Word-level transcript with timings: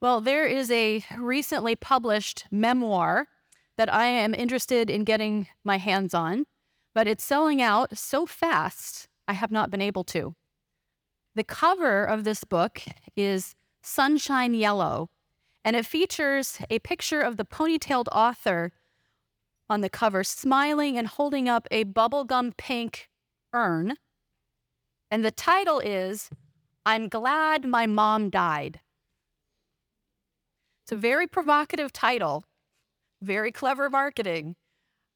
Well, 0.00 0.22
there 0.22 0.46
is 0.46 0.70
a 0.70 1.04
recently 1.18 1.76
published 1.76 2.46
memoir 2.50 3.26
that 3.76 3.92
I 3.92 4.06
am 4.06 4.34
interested 4.34 4.88
in 4.88 5.04
getting 5.04 5.48
my 5.62 5.76
hands 5.76 6.14
on, 6.14 6.46
but 6.94 7.06
it's 7.06 7.22
selling 7.22 7.60
out 7.60 7.98
so 7.98 8.24
fast, 8.24 9.08
I 9.28 9.34
have 9.34 9.50
not 9.50 9.70
been 9.70 9.82
able 9.82 10.04
to. 10.04 10.34
The 11.34 11.44
cover 11.44 12.04
of 12.04 12.24
this 12.24 12.44
book 12.44 12.80
is 13.14 13.54
Sunshine 13.82 14.54
Yellow, 14.54 15.10
and 15.66 15.76
it 15.76 15.84
features 15.84 16.58
a 16.70 16.78
picture 16.78 17.20
of 17.20 17.36
the 17.36 17.44
ponytailed 17.44 18.08
author 18.10 18.72
on 19.68 19.82
the 19.82 19.90
cover, 19.90 20.24
smiling 20.24 20.96
and 20.96 21.08
holding 21.08 21.46
up 21.46 21.68
a 21.70 21.84
bubblegum 21.84 22.56
pink 22.56 23.10
urn. 23.52 23.96
And 25.10 25.26
the 25.26 25.30
title 25.30 25.78
is 25.78 26.30
I'm 26.86 27.08
Glad 27.08 27.66
My 27.66 27.86
Mom 27.86 28.30
Died. 28.30 28.80
It's 30.90 30.96
a 30.96 31.08
very 31.08 31.28
provocative 31.28 31.92
title, 31.92 32.42
very 33.22 33.52
clever 33.52 33.88
marketing. 33.88 34.56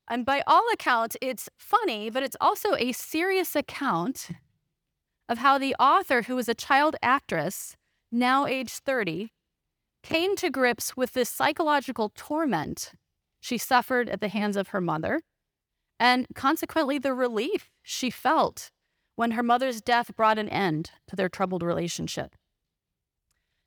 And 0.09 0.25
by 0.25 0.45
all 0.47 0.63
accounts, 0.73 1.17
it's 1.21 1.49
funny, 1.59 2.11
but 2.11 2.23
it's 2.23 2.37
also 2.41 2.77
a 2.77 2.93
serious 2.93 3.57
account 3.57 4.29
of 5.29 5.39
how 5.39 5.59
the 5.59 5.75
author, 5.81 6.23
who 6.23 6.37
was 6.37 6.49
a 6.49 6.55
child 6.55 6.95
actress, 7.03 7.75
now 8.13 8.47
age 8.47 8.71
30, 8.71 9.33
came 10.05 10.37
to 10.37 10.49
grips 10.49 10.97
with 10.97 11.13
this 11.13 11.29
psychological 11.29 12.13
torment 12.15 12.93
she 13.41 13.59
suffered 13.59 14.09
at 14.09 14.21
the 14.21 14.29
hands 14.29 14.57
of 14.57 14.69
her 14.69 14.81
mother, 14.81 15.23
and 15.99 16.29
consequently 16.37 16.99
the 16.99 17.15
relief 17.15 17.69
she 17.83 18.11
felt 18.11 18.71
when 19.17 19.33
her 19.33 19.43
mother's 19.43 19.81
death 19.81 20.15
brought 20.15 20.39
an 20.39 20.49
end 20.51 20.93
to 21.09 21.17
their 21.17 21.29
troubled 21.29 21.65
relationship. 21.65 22.37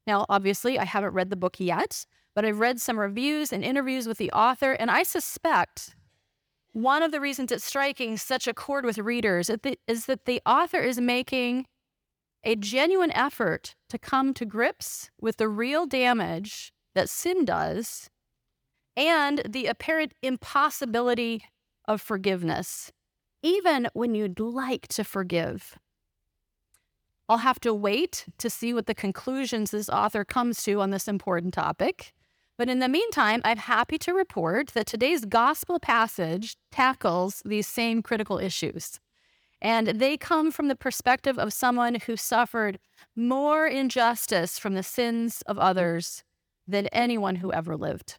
Now, 0.07 0.25
obviously, 0.29 0.79
I 0.79 0.85
haven't 0.85 1.13
read 1.13 1.29
the 1.29 1.35
book 1.35 1.59
yet, 1.59 2.05
but 2.33 2.45
I've 2.45 2.59
read 2.59 2.79
some 2.79 2.97
reviews 2.97 3.51
and 3.51 3.63
interviews 3.63 4.07
with 4.07 4.17
the 4.17 4.31
author, 4.31 4.71
and 4.71 4.89
I 4.89 5.03
suspect 5.03 5.95
one 6.71 7.03
of 7.03 7.11
the 7.11 7.19
reasons 7.19 7.51
it's 7.51 7.65
striking 7.65 8.17
such 8.17 8.47
a 8.47 8.53
chord 8.53 8.85
with 8.85 8.97
readers 8.99 9.49
is 9.87 10.05
that 10.05 10.25
the 10.25 10.41
author 10.45 10.79
is 10.79 11.01
making 11.01 11.65
a 12.43 12.55
genuine 12.55 13.11
effort 13.11 13.75
to 13.89 13.97
come 13.97 14.33
to 14.35 14.45
grips 14.45 15.09
with 15.19 15.37
the 15.37 15.49
real 15.49 15.85
damage 15.85 16.71
that 16.95 17.09
sin 17.09 17.43
does 17.43 18.09
and 18.95 19.41
the 19.47 19.65
apparent 19.65 20.13
impossibility 20.21 21.43
of 21.85 21.99
forgiveness, 21.99 22.91
even 23.41 23.89
when 23.93 24.15
you'd 24.15 24.39
like 24.39 24.87
to 24.87 25.03
forgive. 25.03 25.77
I'll 27.29 27.37
have 27.37 27.59
to 27.61 27.73
wait 27.73 28.25
to 28.37 28.49
see 28.49 28.73
what 28.73 28.85
the 28.85 28.95
conclusions 28.95 29.71
this 29.71 29.89
author 29.89 30.23
comes 30.23 30.63
to 30.63 30.81
on 30.81 30.91
this 30.91 31.07
important 31.07 31.53
topic. 31.53 32.13
But 32.57 32.69
in 32.69 32.79
the 32.79 32.87
meantime, 32.87 33.41
I'm 33.43 33.57
happy 33.57 33.97
to 33.99 34.13
report 34.13 34.69
that 34.69 34.87
today's 34.87 35.25
gospel 35.25 35.79
passage 35.79 36.55
tackles 36.71 37.43
these 37.45 37.67
same 37.67 38.01
critical 38.01 38.39
issues. 38.39 38.99
And 39.61 39.87
they 39.87 40.17
come 40.17 40.51
from 40.51 40.67
the 40.67 40.75
perspective 40.75 41.37
of 41.37 41.53
someone 41.53 41.95
who 41.95 42.15
suffered 42.15 42.79
more 43.15 43.67
injustice 43.67 44.57
from 44.57 44.73
the 44.75 44.83
sins 44.83 45.43
of 45.43 45.57
others 45.57 46.23
than 46.67 46.87
anyone 46.87 47.37
who 47.37 47.51
ever 47.51 47.75
lived. 47.75 48.17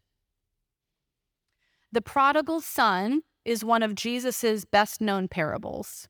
The 1.91 2.03
prodigal 2.03 2.61
son 2.61 3.23
is 3.45 3.65
one 3.65 3.83
of 3.83 3.95
Jesus's 3.95 4.65
best 4.65 5.01
known 5.01 5.27
parables, 5.27 6.09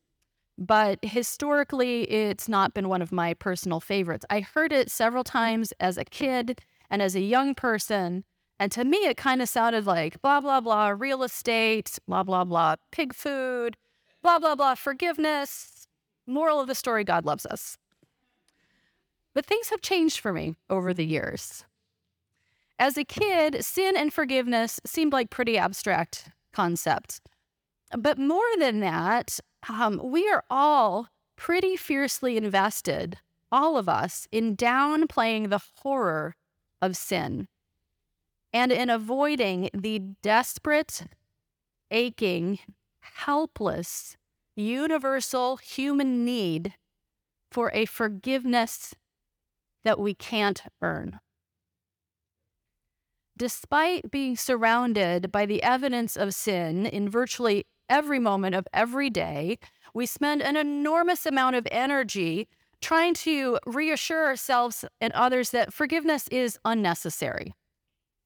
but 0.58 0.98
historically, 1.02 2.02
it's 2.10 2.48
not 2.48 2.74
been 2.74 2.88
one 2.88 3.00
of 3.00 3.12
my 3.12 3.32
personal 3.34 3.78
favorites. 3.78 4.26
I 4.28 4.40
heard 4.40 4.72
it 4.72 4.90
several 4.90 5.22
mm. 5.22 5.30
times 5.30 5.72
as 5.78 5.96
a 5.96 6.04
kid 6.04 6.60
and 6.90 7.00
as 7.00 7.14
a 7.14 7.20
young 7.20 7.54
person. 7.54 8.24
And 8.58 8.72
to 8.72 8.84
me, 8.84 8.98
it 8.98 9.16
kind 9.16 9.40
of 9.40 9.48
sounded 9.48 9.86
like 9.86 10.20
blah, 10.20 10.40
blah, 10.40 10.60
blah, 10.60 10.88
real 10.88 11.22
estate, 11.22 11.98
blah, 12.08 12.24
blah, 12.24 12.44
blah, 12.44 12.74
pig 12.90 13.14
food, 13.14 13.76
blah, 14.20 14.40
blah, 14.40 14.56
blah, 14.56 14.74
forgiveness. 14.74 15.86
Moral 16.26 16.60
of 16.60 16.66
the 16.66 16.74
story 16.74 17.04
God 17.04 17.24
loves 17.24 17.46
us. 17.46 17.78
But 19.32 19.46
things 19.46 19.68
have 19.68 19.80
changed 19.80 20.18
for 20.18 20.32
me 20.32 20.56
over 20.68 20.92
the 20.92 21.06
years. 21.06 21.64
As 22.80 22.98
a 22.98 23.04
kid, 23.04 23.64
sin 23.64 23.96
and 23.96 24.12
forgiveness 24.12 24.80
seemed 24.84 25.12
like 25.12 25.30
pretty 25.30 25.56
abstract 25.56 26.30
concepts. 26.52 27.20
But 27.96 28.18
more 28.18 28.44
than 28.58 28.80
that, 28.80 29.38
um, 29.68 30.00
we 30.02 30.28
are 30.28 30.44
all 30.50 31.08
pretty 31.36 31.76
fiercely 31.76 32.36
invested, 32.36 33.18
all 33.50 33.76
of 33.76 33.88
us, 33.88 34.28
in 34.30 34.56
downplaying 34.56 35.50
the 35.50 35.60
horror 35.76 36.36
of 36.82 36.96
sin 36.96 37.48
and 38.52 38.72
in 38.72 38.90
avoiding 38.90 39.70
the 39.74 39.98
desperate, 40.22 41.02
aching, 41.90 42.58
helpless, 43.00 44.16
universal 44.56 45.56
human 45.56 46.24
need 46.24 46.74
for 47.50 47.70
a 47.72 47.84
forgiveness 47.84 48.94
that 49.84 49.98
we 49.98 50.14
can't 50.14 50.62
earn. 50.82 51.20
Despite 53.36 54.10
being 54.10 54.36
surrounded 54.36 55.30
by 55.30 55.46
the 55.46 55.62
evidence 55.62 56.16
of 56.16 56.34
sin 56.34 56.86
in 56.86 57.08
virtually 57.08 57.66
every 57.88 58.18
moment 58.18 58.54
of 58.54 58.66
every 58.72 59.10
day, 59.10 59.58
we 59.94 60.06
spend 60.06 60.42
an 60.42 60.56
enormous 60.56 61.26
amount 61.26 61.56
of 61.56 61.66
energy 61.70 62.48
trying 62.80 63.14
to 63.14 63.58
reassure 63.66 64.26
ourselves 64.26 64.84
and 65.00 65.12
others 65.12 65.50
that 65.50 65.72
forgiveness 65.72 66.28
is 66.28 66.58
unnecessary. 66.64 67.52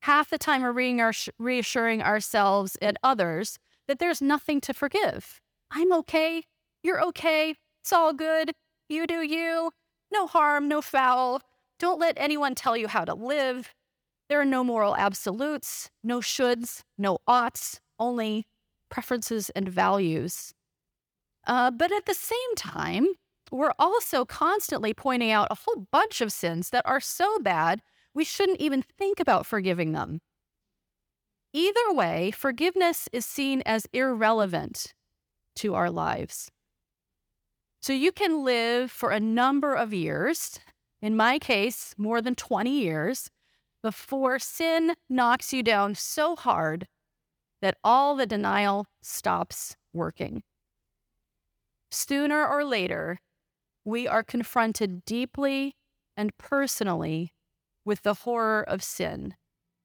Half 0.00 0.30
the 0.30 0.38
time, 0.38 0.62
we're 0.62 1.12
reassuring 1.38 2.02
ourselves 2.02 2.76
and 2.82 2.98
others 3.02 3.58
that 3.86 3.98
there's 3.98 4.20
nothing 4.20 4.60
to 4.62 4.74
forgive. 4.74 5.40
I'm 5.70 5.92
okay. 5.92 6.42
You're 6.82 7.02
okay. 7.04 7.54
It's 7.80 7.92
all 7.92 8.12
good. 8.12 8.52
You 8.88 9.06
do 9.06 9.22
you. 9.22 9.70
No 10.12 10.26
harm, 10.26 10.68
no 10.68 10.82
foul. 10.82 11.40
Don't 11.78 12.00
let 12.00 12.14
anyone 12.16 12.54
tell 12.54 12.76
you 12.76 12.88
how 12.88 13.04
to 13.04 13.14
live. 13.14 13.74
There 14.28 14.40
are 14.40 14.44
no 14.44 14.62
moral 14.64 14.96
absolutes, 14.96 15.90
no 16.02 16.20
shoulds, 16.20 16.82
no 16.98 17.18
oughts, 17.26 17.80
only 17.98 18.46
preferences 18.92 19.50
and 19.50 19.68
values. 19.68 20.54
Uh, 21.46 21.70
but 21.72 21.90
at 21.90 22.06
the 22.06 22.14
same 22.14 22.54
time, 22.56 23.08
we're 23.50 23.72
also 23.78 24.24
constantly 24.24 24.94
pointing 24.94 25.32
out 25.32 25.48
a 25.50 25.56
whole 25.64 25.86
bunch 25.90 26.20
of 26.20 26.30
sins 26.30 26.70
that 26.70 26.86
are 26.86 27.00
so 27.00 27.38
bad 27.40 27.82
we 28.14 28.24
shouldn't 28.24 28.60
even 28.60 28.82
think 28.82 29.18
about 29.18 29.46
forgiving 29.46 29.92
them. 29.92 30.20
Either 31.54 31.92
way, 31.92 32.30
forgiveness 32.30 33.08
is 33.12 33.26
seen 33.26 33.62
as 33.66 33.86
irrelevant 33.92 34.94
to 35.56 35.74
our 35.74 35.90
lives. 35.90 36.50
So 37.80 37.92
you 37.92 38.12
can 38.12 38.44
live 38.44 38.90
for 38.90 39.10
a 39.10 39.20
number 39.20 39.74
of 39.74 39.92
years, 39.92 40.60
in 41.00 41.16
my 41.16 41.38
case, 41.38 41.94
more 41.98 42.22
than 42.22 42.34
20 42.34 42.70
years, 42.70 43.28
before 43.82 44.38
sin 44.38 44.94
knocks 45.10 45.52
you 45.52 45.62
down 45.62 45.94
so 45.94 46.36
hard 46.36 46.86
that 47.62 47.78
all 47.82 48.14
the 48.14 48.26
denial 48.26 48.86
stops 49.00 49.76
working. 49.94 50.42
Sooner 51.90 52.46
or 52.46 52.64
later, 52.64 53.20
we 53.84 54.06
are 54.06 54.22
confronted 54.22 55.04
deeply 55.06 55.74
and 56.16 56.36
personally 56.36 57.32
with 57.84 58.02
the 58.02 58.14
horror 58.14 58.62
of 58.62 58.82
sin, 58.82 59.34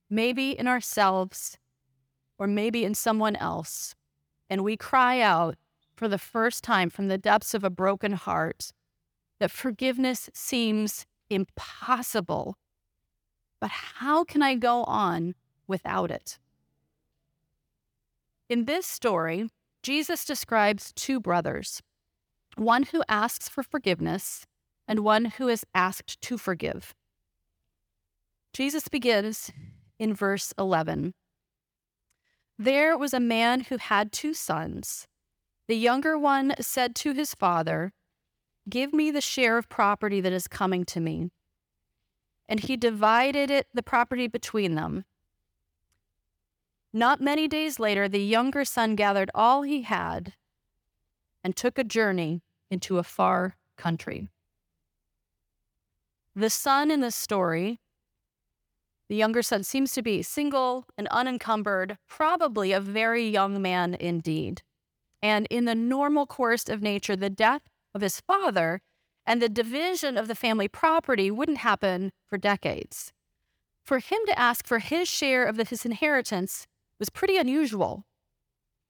maybe 0.09 0.51
in 0.51 0.67
ourselves 0.67 1.57
or 2.37 2.47
maybe 2.47 2.83
in 2.83 2.93
someone 2.93 3.37
else. 3.37 3.95
And 4.49 4.63
we 4.63 4.75
cry 4.75 5.21
out 5.21 5.55
for 5.95 6.09
the 6.09 6.17
first 6.17 6.63
time 6.63 6.89
from 6.89 7.07
the 7.07 7.17
depths 7.17 7.53
of 7.53 7.63
a 7.63 7.69
broken 7.69 8.11
heart 8.11 8.71
that 9.39 9.51
forgiveness 9.51 10.29
seems 10.33 11.05
impossible 11.29 12.57
but 13.59 13.69
how 13.69 14.23
can 14.23 14.41
I 14.41 14.55
go 14.55 14.83
on 14.83 15.35
without 15.67 16.11
it? 16.11 16.39
In 18.49 18.65
this 18.65 18.85
story, 18.85 19.49
Jesus 19.83 20.25
describes 20.25 20.93
two 20.93 21.19
brothers 21.19 21.81
one 22.55 22.83
who 22.83 23.03
asks 23.07 23.47
for 23.47 23.61
forgiveness 23.61 24.45
and 24.87 25.01
one 25.01 25.25
who 25.25 25.47
is 25.47 25.65
asked 25.75 26.19
to 26.21 26.37
forgive. 26.37 26.95
Jesus 28.53 28.87
begins 28.87 29.51
in 29.99 30.13
verse 30.13 30.53
11. 30.57 31.13
There 32.57 32.97
was 32.97 33.13
a 33.13 33.19
man 33.19 33.61
who 33.61 33.77
had 33.77 34.11
two 34.11 34.33
sons. 34.33 35.07
The 35.67 35.77
younger 35.77 36.17
one 36.17 36.55
said 36.59 36.95
to 36.95 37.11
his 37.13 37.35
father, 37.35 37.93
Give 38.67 38.91
me 38.91 39.11
the 39.11 39.21
share 39.21 39.57
of 39.57 39.69
property 39.69 40.19
that 40.21 40.33
is 40.33 40.47
coming 40.47 40.83
to 40.85 40.99
me 40.99 41.29
and 42.49 42.59
he 42.61 42.77
divided 42.77 43.51
it, 43.51 43.67
the 43.73 43.83
property 43.83 44.27
between 44.27 44.75
them. 44.75 45.03
Not 46.93 47.21
many 47.21 47.47
days 47.47 47.79
later, 47.79 48.07
the 48.07 48.23
younger 48.23 48.65
son 48.65 48.95
gathered 48.95 49.29
all 49.35 49.61
he 49.61 49.83
had 49.83 50.33
and 51.43 51.55
took 51.55 51.77
a 51.77 51.83
journey 51.83 52.41
into 52.71 52.97
a 52.97 53.03
far 53.03 53.55
country. 53.77 54.29
The 56.35 56.49
son 56.49 56.91
in 56.91 57.01
the 57.01 57.11
story 57.11 57.79
The 59.09 59.15
younger 59.15 59.41
son 59.41 59.63
seems 59.63 59.93
to 59.93 60.01
be 60.01 60.21
single 60.21 60.85
and 60.97 61.07
unencumbered, 61.07 61.97
probably 62.07 62.73
a 62.73 62.81
very 62.81 63.27
young 63.27 63.61
man 63.61 63.95
indeed. 63.95 64.63
And 65.21 65.47
in 65.49 65.65
the 65.65 65.75
normal 65.75 66.25
course 66.25 66.67
of 66.67 66.81
nature, 66.81 67.15
the 67.15 67.29
death 67.29 67.61
of 67.95 68.01
his 68.01 68.19
father 68.21 68.81
and 69.25 69.41
the 69.41 69.49
division 69.49 70.17
of 70.17 70.27
the 70.27 70.35
family 70.35 70.67
property 70.67 71.31
wouldn't 71.31 71.59
happen 71.59 72.11
for 72.25 72.37
decades. 72.37 73.13
For 73.85 73.99
him 73.99 74.19
to 74.27 74.37
ask 74.37 74.67
for 74.67 74.79
his 74.79 75.07
share 75.07 75.45
of 75.45 75.57
his 75.57 75.85
inheritance 75.85 76.67
was 76.99 77.09
pretty 77.09 77.37
unusual, 77.37 78.05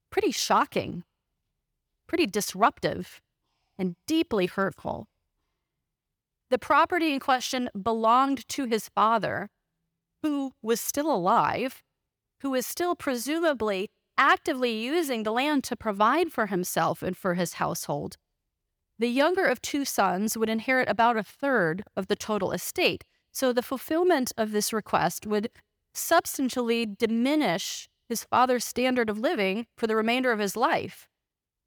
pretty 0.09 0.31
shocking, 0.31 1.03
pretty 2.07 2.25
disruptive, 2.25 3.21
and 3.77 3.95
deeply 4.07 4.45
hurtful. 4.45 5.07
The 6.49 6.57
property 6.57 7.13
in 7.13 7.19
question 7.19 7.69
belonged 7.79 8.47
to 8.49 8.65
his 8.65 8.89
father, 8.89 9.49
who 10.23 10.53
was 10.61 10.79
still 10.79 11.13
alive, 11.13 11.83
who 12.41 12.51
was 12.51 12.65
still 12.65 12.95
presumably 12.95 13.89
actively 14.17 14.71
using 14.71 15.23
the 15.23 15.31
land 15.31 15.63
to 15.65 15.75
provide 15.75 16.31
for 16.31 16.47
himself 16.47 17.03
and 17.03 17.15
for 17.15 17.35
his 17.35 17.53
household. 17.53 18.17
The 18.97 19.09
younger 19.09 19.45
of 19.45 19.61
two 19.61 19.85
sons 19.85 20.35
would 20.37 20.49
inherit 20.49 20.89
about 20.89 21.17
a 21.17 21.23
third 21.23 21.83
of 21.95 22.07
the 22.07 22.15
total 22.15 22.51
estate. 22.51 23.03
So 23.31 23.53
the 23.53 23.61
fulfillment 23.61 24.31
of 24.37 24.51
this 24.51 24.73
request 24.73 25.27
would 25.27 25.49
substantially 25.93 26.85
diminish 26.85 27.89
his 28.09 28.23
father's 28.23 28.63
standard 28.63 29.09
of 29.09 29.19
living 29.19 29.67
for 29.77 29.87
the 29.87 29.95
remainder 29.95 30.31
of 30.31 30.39
his 30.39 30.55
life. 30.55 31.07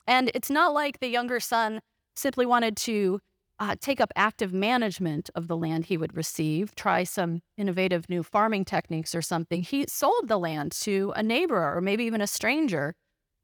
And 0.06 0.30
it's 0.34 0.50
not 0.50 0.72
like 0.72 0.98
the 0.98 1.08
younger 1.08 1.40
son 1.40 1.80
simply 2.16 2.46
wanted 2.46 2.76
to 2.78 3.20
uh, 3.60 3.76
take 3.78 4.00
up 4.00 4.10
active 4.16 4.54
management 4.54 5.28
of 5.34 5.46
the 5.46 5.56
land 5.56 5.84
he 5.84 5.98
would 5.98 6.16
receive, 6.16 6.74
try 6.74 7.04
some 7.04 7.42
innovative 7.58 8.08
new 8.08 8.22
farming 8.22 8.64
techniques 8.64 9.14
or 9.14 9.20
something. 9.20 9.62
He 9.62 9.84
sold 9.86 10.28
the 10.28 10.38
land 10.38 10.72
to 10.80 11.12
a 11.14 11.22
neighbor 11.22 11.76
or 11.76 11.80
maybe 11.82 12.04
even 12.04 12.22
a 12.22 12.26
stranger. 12.26 12.94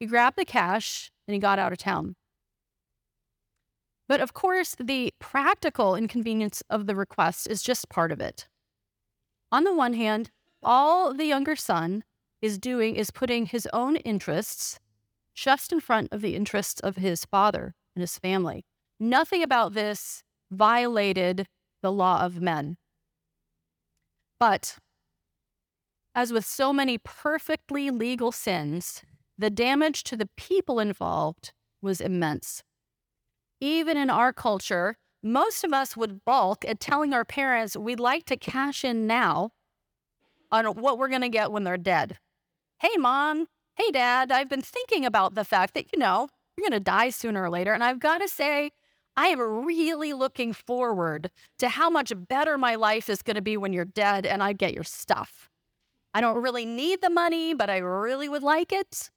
He 0.01 0.07
grabbed 0.07 0.39
the 0.39 0.47
cash 0.47 1.11
and 1.29 1.35
he 1.35 1.39
got 1.39 1.59
out 1.59 1.73
of 1.73 1.79
town. 1.79 2.17
But 4.09 4.21
of 4.21 4.33
course, 4.33 4.75
the 4.79 5.13
practical 5.19 5.95
inconvenience 5.95 6.63
of 6.71 6.87
the 6.87 6.95
request 6.97 7.47
is 7.51 7.63
just 7.63 7.91
part 7.91 8.11
of 8.13 8.21
it. 8.21 8.47
On 9.53 9.65
the 9.65 9.75
one 9.75 9.95
hand, 9.95 10.31
all 10.63 11.13
the 11.13 11.27
younger 11.27 11.57
son 11.57 12.05
is 12.47 12.59
doing 12.59 12.97
is 12.97 13.11
putting 13.11 13.47
his 13.47 13.69
own 13.73 13.97
interests 13.97 14.79
just 15.35 15.73
in 15.73 15.81
front 15.81 16.09
of 16.13 16.23
the 16.23 16.35
interests 16.35 16.81
of 16.81 16.97
his 16.97 17.27
father 17.27 17.75
and 17.95 18.01
his 18.01 18.19
family. 18.19 18.65
Nothing 18.99 19.43
about 19.43 19.75
this 19.75 20.23
violated 20.51 21.47
the 21.83 21.93
law 21.93 22.23
of 22.23 22.41
men. 22.41 22.77
But 24.41 24.79
as 26.15 26.33
with 26.33 26.47
so 26.47 26.73
many 26.73 26.97
perfectly 26.99 27.91
legal 27.91 28.33
sins, 28.33 29.03
the 29.37 29.51
damage 29.51 30.03
to 30.05 30.17
the 30.17 30.31
people 30.37 30.81
involved 30.81 31.53
was 31.83 32.01
immense. 32.01 32.63
Even 33.61 33.97
in 33.99 34.09
our 34.09 34.33
culture, 34.33 34.97
most 35.23 35.65
of 35.65 35.73
us 35.73 35.97
would 35.97 36.25
balk 36.25 36.65
at 36.67 36.81
telling 36.81 37.13
our 37.13 37.25
parents 37.25 37.77
we'd 37.77 38.01
like 38.01 38.25
to 38.27 38.37
cash 38.37 38.85
in 38.85 39.07
now 39.07 39.51
on 40.51 40.67
what 40.67 40.99
we're 40.99 41.09
going 41.09 41.21
to 41.23 41.29
get 41.29 41.53
when 41.53 41.65
they're 41.65 41.77
dead. 41.77 42.19
Hey, 42.79 42.99
mom. 42.99 43.47
Hey, 43.75 43.91
dad. 43.91 44.31
I've 44.31 44.51
been 44.51 44.61
thinking 44.61 45.07
about 45.07 45.35
the 45.35 45.45
fact 45.45 45.73
that, 45.75 45.87
you 45.95 45.99
know, 45.99 46.29
you're 46.57 46.69
going 46.69 46.79
to 46.79 46.81
die 46.81 47.09
sooner 47.09 47.43
or 47.43 47.49
later. 47.49 47.73
And 47.73 47.83
I've 47.83 47.99
got 47.99 48.19
to 48.19 48.29
say, 48.29 48.71
I 49.17 49.29
am 49.29 49.41
really 49.41 50.13
looking 50.13 50.53
forward 50.53 51.31
to 51.59 51.71
how 51.71 51.89
much 51.89 52.13
better 52.29 52.59
my 52.59 52.75
life 52.75 53.09
is 53.09 53.23
going 53.23 53.37
to 53.37 53.43
be 53.43 53.57
when 53.57 53.73
you're 53.73 53.87
dead 53.87 54.27
and 54.27 54.43
I 54.43 54.53
get 54.53 54.75
your 54.75 54.85
stuff. 54.85 55.49
I 56.13 56.21
don't 56.21 56.43
really 56.43 56.67
need 56.67 57.01
the 57.01 57.09
money, 57.09 57.55
but 57.55 57.71
I 57.71 57.79
really 57.79 58.29
would 58.29 58.43
like 58.43 58.75
it. 58.75 59.11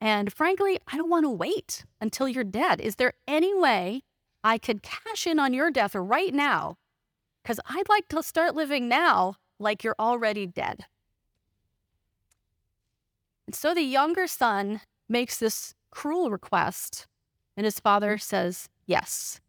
And 0.00 0.32
frankly, 0.32 0.78
I 0.90 0.96
don't 0.96 1.10
want 1.10 1.26
to 1.26 1.30
wait 1.30 1.84
until 2.00 2.28
you're 2.28 2.44
dead. 2.44 2.80
Is 2.80 2.96
there 2.96 3.12
any 3.28 3.54
way 3.54 4.04
I 4.42 4.56
could 4.56 4.82
cash 4.82 5.26
in 5.26 5.38
on 5.38 5.52
your 5.52 5.70
death 5.70 5.94
right 5.94 6.32
now? 6.32 6.78
Because 7.42 7.60
I'd 7.66 7.90
like 7.90 8.08
to 8.08 8.22
start 8.22 8.54
living 8.54 8.88
now 8.88 9.36
like 9.58 9.84
you're 9.84 9.96
already 9.98 10.46
dead. 10.46 10.86
And 13.52 13.56
so 13.58 13.74
the 13.74 13.82
younger 13.82 14.26
son 14.26 14.80
makes 15.10 15.36
this 15.36 15.74
cruel 15.90 16.30
request, 16.30 17.06
and 17.54 17.66
his 17.66 17.78
father 17.78 18.16
mm. 18.16 18.22
says, 18.22 18.70
Yes. 18.86 19.42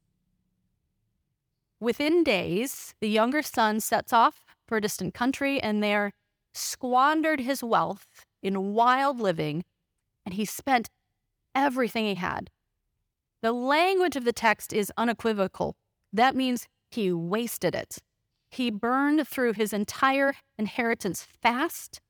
Within 1.79 2.21
days, 2.21 2.95
the 2.99 3.07
younger 3.07 3.41
son 3.41 3.79
sets 3.79 4.11
off 4.11 4.43
for 4.67 4.75
a 4.75 4.81
distant 4.81 5.13
country 5.13 5.61
and 5.61 5.81
there 5.81 6.11
squandered 6.53 7.39
his 7.39 7.63
wealth 7.63 8.25
in 8.41 8.73
wild 8.73 9.21
living, 9.21 9.63
and 10.25 10.33
he 10.33 10.43
spent 10.43 10.89
everything 11.55 12.03
he 12.03 12.15
had. 12.15 12.49
The 13.41 13.53
language 13.53 14.17
of 14.17 14.25
the 14.25 14.33
text 14.33 14.73
is 14.73 14.91
unequivocal. 14.97 15.77
That 16.11 16.35
means 16.35 16.67
he 16.91 17.13
wasted 17.13 17.73
it. 17.73 17.99
He 18.51 18.69
burned 18.69 19.25
through 19.25 19.53
his 19.53 19.71
entire 19.71 20.33
inheritance 20.57 21.25
fast 21.41 22.01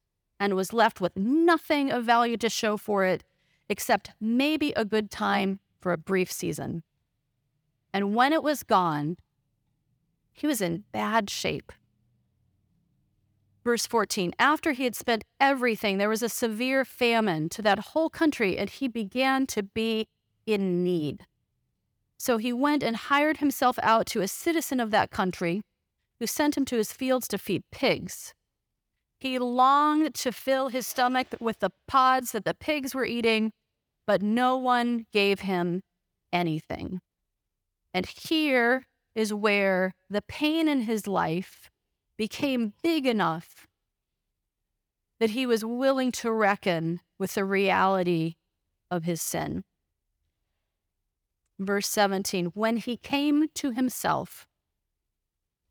and 0.44 0.56
was 0.56 0.74
left 0.74 1.00
with 1.00 1.16
nothing 1.16 1.90
of 1.90 2.04
value 2.04 2.36
to 2.36 2.50
show 2.50 2.75
for 2.75 3.06
it 3.06 3.24
except 3.69 4.12
maybe 4.19 4.74
a 4.74 4.84
good 4.84 5.10
time 5.10 5.62
for 5.80 5.94
a 5.94 5.98
brief 5.98 6.30
season. 6.30 6.84
And 7.94 8.13
when 8.13 8.34
it 8.34 8.44
was 8.44 8.62
gone, 8.62 9.16
he 10.34 10.45
was 10.45 10.60
in 10.60 10.84
bad 10.92 11.30
shape. 11.30 11.72
Verse 13.63 13.88
14 13.88 14.34
After 14.38 14.74
he 14.74 14.84
had 14.84 14.98
spent 14.98 15.24
everything, 15.40 15.98
there 15.98 16.10
was 16.10 16.22
a 16.22 16.28
severe 16.28 16.84
famine 16.84 17.48
to 17.48 17.62
that 17.62 17.80
whole 17.80 18.10
country, 18.10 18.57
and 18.57 18.69
he 18.69 18.89
began 18.89 19.48
to 19.48 19.63
be 19.63 20.10
in 20.46 20.84
need. 20.84 21.25
So 22.18 22.36
he 22.36 22.51
went 22.51 22.84
and 22.84 22.98
hired 22.98 23.38
himself 23.38 23.80
out 23.81 24.07
to 24.07 24.19
a 24.19 24.28
citizen 24.28 24.81
of 24.81 24.92
that 24.92 25.10
country, 25.10 25.62
who 26.19 26.28
sent 26.28 26.57
him 26.57 26.66
to 26.66 26.75
his 26.75 26.92
fields 26.92 27.30
to 27.30 27.38
feed 27.38 27.63
pigs. 27.72 28.34
He 29.24 29.40
longed 29.40 30.16
to 30.16 30.34
fill 30.34 30.68
his 30.68 30.86
stomach 30.86 31.30
with 31.40 31.60
the 31.60 31.72
pods 31.88 32.34
that 32.34 32.44
the 32.44 32.54
pigs 32.54 32.94
were 32.94 33.06
eating, 33.06 33.54
but 34.06 34.22
no 34.22 34.58
one 34.58 35.06
gave 35.14 35.40
him 35.40 35.81
anything. 36.34 37.00
And 37.94 38.06
here 38.06 38.84
is 39.16 39.34
where 39.34 39.94
the 40.10 40.22
pain 40.22 40.68
in 40.68 40.81
his 40.81 41.08
life 41.08 41.72
became 42.18 42.74
big 42.84 43.06
enough 43.06 43.66
that 45.22 45.30
he 45.30 45.46
was 45.46 45.63
willing 45.63 46.12
to 46.12 46.30
reckon 46.30 47.00
with 47.18 47.36
the 47.36 47.46
reality 47.46 48.34
of 48.92 49.06
his 49.06 49.22
sin. 49.22 49.63
Verse 51.58 51.88
17 51.88 52.48
When 52.48 52.75
he 52.75 52.98
came 52.98 53.48
to 53.56 53.72
himself, 53.72 54.46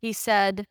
he 0.00 0.14
said, 0.14 0.64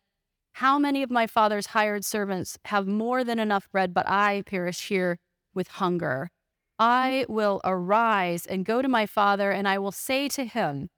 How 0.52 0.78
many 0.78 1.02
of 1.02 1.10
my 1.10 1.26
father's 1.26 1.68
hired 1.68 2.04
servants 2.04 2.58
have 2.66 2.86
more 2.86 3.24
than 3.24 3.38
enough 3.38 3.70
bread, 3.70 3.94
but 3.94 4.08
I 4.08 4.42
perish 4.46 4.88
here 4.88 5.18
with 5.54 5.68
hunger? 5.68 6.30
I 6.78 7.26
will 7.28 7.60
arise 7.64 8.46
and 8.46 8.64
go 8.64 8.82
to 8.82 8.88
my 8.88 9.06
father, 9.06 9.50
and 9.50 9.66
I 9.66 9.78
will 9.78 9.92
say 9.92 10.28
to 10.28 10.44
him, 10.44 10.88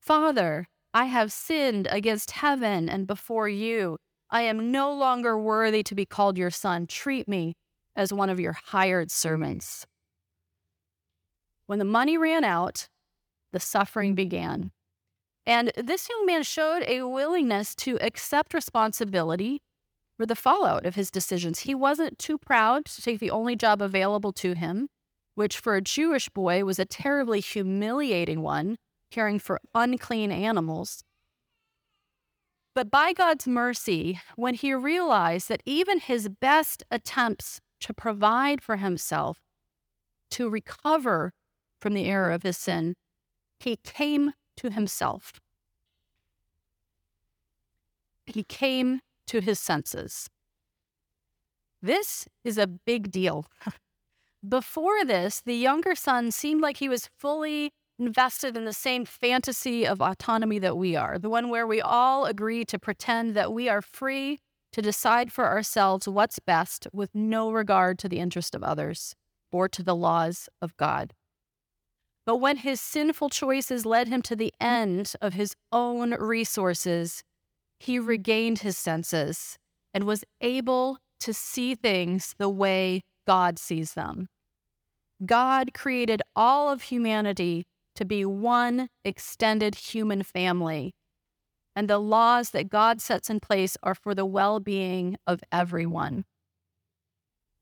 Father, 0.00 0.66
I 0.94 1.06
have 1.06 1.32
sinned 1.32 1.88
against 1.90 2.32
heaven 2.32 2.88
and 2.88 3.06
before 3.06 3.48
you. 3.48 3.96
I 4.30 4.42
am 4.42 4.70
no 4.70 4.92
longer 4.92 5.38
worthy 5.38 5.82
to 5.84 5.94
be 5.94 6.06
called 6.06 6.38
your 6.38 6.50
son. 6.50 6.86
Treat 6.86 7.28
me 7.28 7.54
as 7.96 8.12
one 8.12 8.30
of 8.30 8.40
your 8.40 8.56
hired 8.66 9.10
servants. 9.10 9.86
When 11.66 11.78
the 11.78 11.84
money 11.84 12.18
ran 12.18 12.44
out, 12.44 12.88
the 13.52 13.60
suffering 13.60 14.12
mm. 14.12 14.16
began. 14.16 14.70
And 15.46 15.72
this 15.76 16.08
young 16.08 16.24
man 16.26 16.42
showed 16.44 16.84
a 16.86 17.02
willingness 17.02 17.74
to 17.76 17.98
accept 18.00 18.54
responsibility 18.54 19.60
for 20.16 20.26
the 20.26 20.36
fallout 20.36 20.86
of 20.86 20.94
his 20.94 21.10
decisions. 21.10 21.60
He 21.60 21.74
wasn't 21.74 22.18
too 22.18 22.38
proud 22.38 22.84
to 22.86 23.02
take 23.02 23.18
the 23.18 23.30
only 23.30 23.56
job 23.56 23.82
available 23.82 24.32
to 24.34 24.54
him, 24.54 24.88
which 25.34 25.58
for 25.58 25.74
a 25.74 25.80
Jewish 25.80 26.28
boy 26.28 26.64
was 26.64 26.78
a 26.78 26.84
terribly 26.84 27.40
humiliating 27.40 28.42
one 28.42 28.76
caring 29.10 29.38
for 29.38 29.60
unclean 29.74 30.32
animals. 30.32 31.04
But 32.74 32.90
by 32.90 33.12
God's 33.12 33.46
mercy, 33.46 34.20
when 34.36 34.54
he 34.54 34.72
realized 34.72 35.48
that 35.48 35.62
even 35.66 36.00
his 36.00 36.28
best 36.28 36.82
attempts 36.90 37.60
to 37.80 37.92
provide 37.92 38.62
for 38.62 38.76
himself, 38.76 39.38
to 40.30 40.48
recover 40.48 41.32
from 41.80 41.92
the 41.92 42.06
error 42.06 42.30
of 42.30 42.42
his 42.42 42.56
sin, 42.56 42.94
he 43.60 43.76
came 43.76 44.32
to 44.56 44.70
himself. 44.70 45.40
He 48.26 48.44
came 48.44 49.00
to 49.26 49.40
his 49.40 49.58
senses. 49.58 50.28
This 51.80 52.28
is 52.44 52.58
a 52.58 52.66
big 52.66 53.10
deal. 53.10 53.46
Before 54.48 55.04
this, 55.04 55.40
the 55.44 55.54
younger 55.54 55.94
son 55.94 56.30
seemed 56.30 56.60
like 56.60 56.78
he 56.78 56.88
was 56.88 57.08
fully 57.18 57.72
invested 57.98 58.56
in 58.56 58.64
the 58.64 58.72
same 58.72 59.04
fantasy 59.04 59.86
of 59.86 60.00
autonomy 60.00 60.58
that 60.58 60.76
we 60.76 60.96
are, 60.96 61.18
the 61.18 61.30
one 61.30 61.48
where 61.48 61.66
we 61.66 61.80
all 61.80 62.24
agree 62.24 62.64
to 62.64 62.78
pretend 62.78 63.34
that 63.34 63.52
we 63.52 63.68
are 63.68 63.82
free 63.82 64.40
to 64.72 64.82
decide 64.82 65.32
for 65.32 65.46
ourselves 65.46 66.08
what's 66.08 66.38
best 66.38 66.86
with 66.92 67.10
no 67.14 67.52
regard 67.52 67.98
to 68.00 68.08
the 68.08 68.18
interest 68.18 68.54
of 68.54 68.62
others 68.62 69.14
or 69.52 69.68
to 69.68 69.82
the 69.82 69.94
laws 69.94 70.48
of 70.60 70.76
God. 70.76 71.12
But 72.24 72.36
when 72.36 72.58
his 72.58 72.80
sinful 72.80 73.30
choices 73.30 73.84
led 73.84 74.08
him 74.08 74.22
to 74.22 74.36
the 74.36 74.52
mm. 74.60 74.66
end 74.66 75.12
of 75.20 75.34
his 75.34 75.54
own 75.72 76.14
resources, 76.14 77.22
he 77.80 77.98
mm. 77.98 78.06
regained 78.06 78.60
his 78.60 78.78
senses 78.78 79.56
and 79.92 80.04
was 80.04 80.24
able 80.40 80.98
to 81.20 81.34
see 81.34 81.74
things 81.74 82.34
the 82.38 82.48
way 82.48 83.02
God 83.26 83.58
sees 83.58 83.94
them. 83.94 84.28
God 85.24 85.72
created 85.74 86.22
all 86.34 86.70
of 86.70 86.82
humanity 86.82 87.64
to 87.94 88.04
be 88.04 88.24
one 88.24 88.88
extended 89.04 89.74
human 89.74 90.22
family. 90.22 90.92
And 91.76 91.88
the 91.88 91.98
laws 91.98 92.50
that 92.50 92.68
God 92.68 93.00
sets 93.00 93.30
in 93.30 93.40
place 93.40 93.76
are 93.82 93.94
for 93.94 94.14
the 94.14 94.26
well 94.26 94.60
being 94.60 95.16
of 95.26 95.42
everyone. 95.52 96.24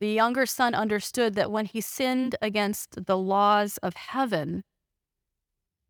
The 0.00 0.08
younger 0.08 0.46
son 0.46 0.74
understood 0.74 1.34
that 1.34 1.50
when 1.50 1.66
he 1.66 1.82
sinned 1.82 2.34
against 2.40 3.04
the 3.06 3.18
laws 3.18 3.76
of 3.82 3.94
heaven, 3.94 4.64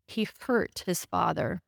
he 0.07 0.27
hurt 0.41 0.83
his 0.85 1.05
father. 1.05 1.61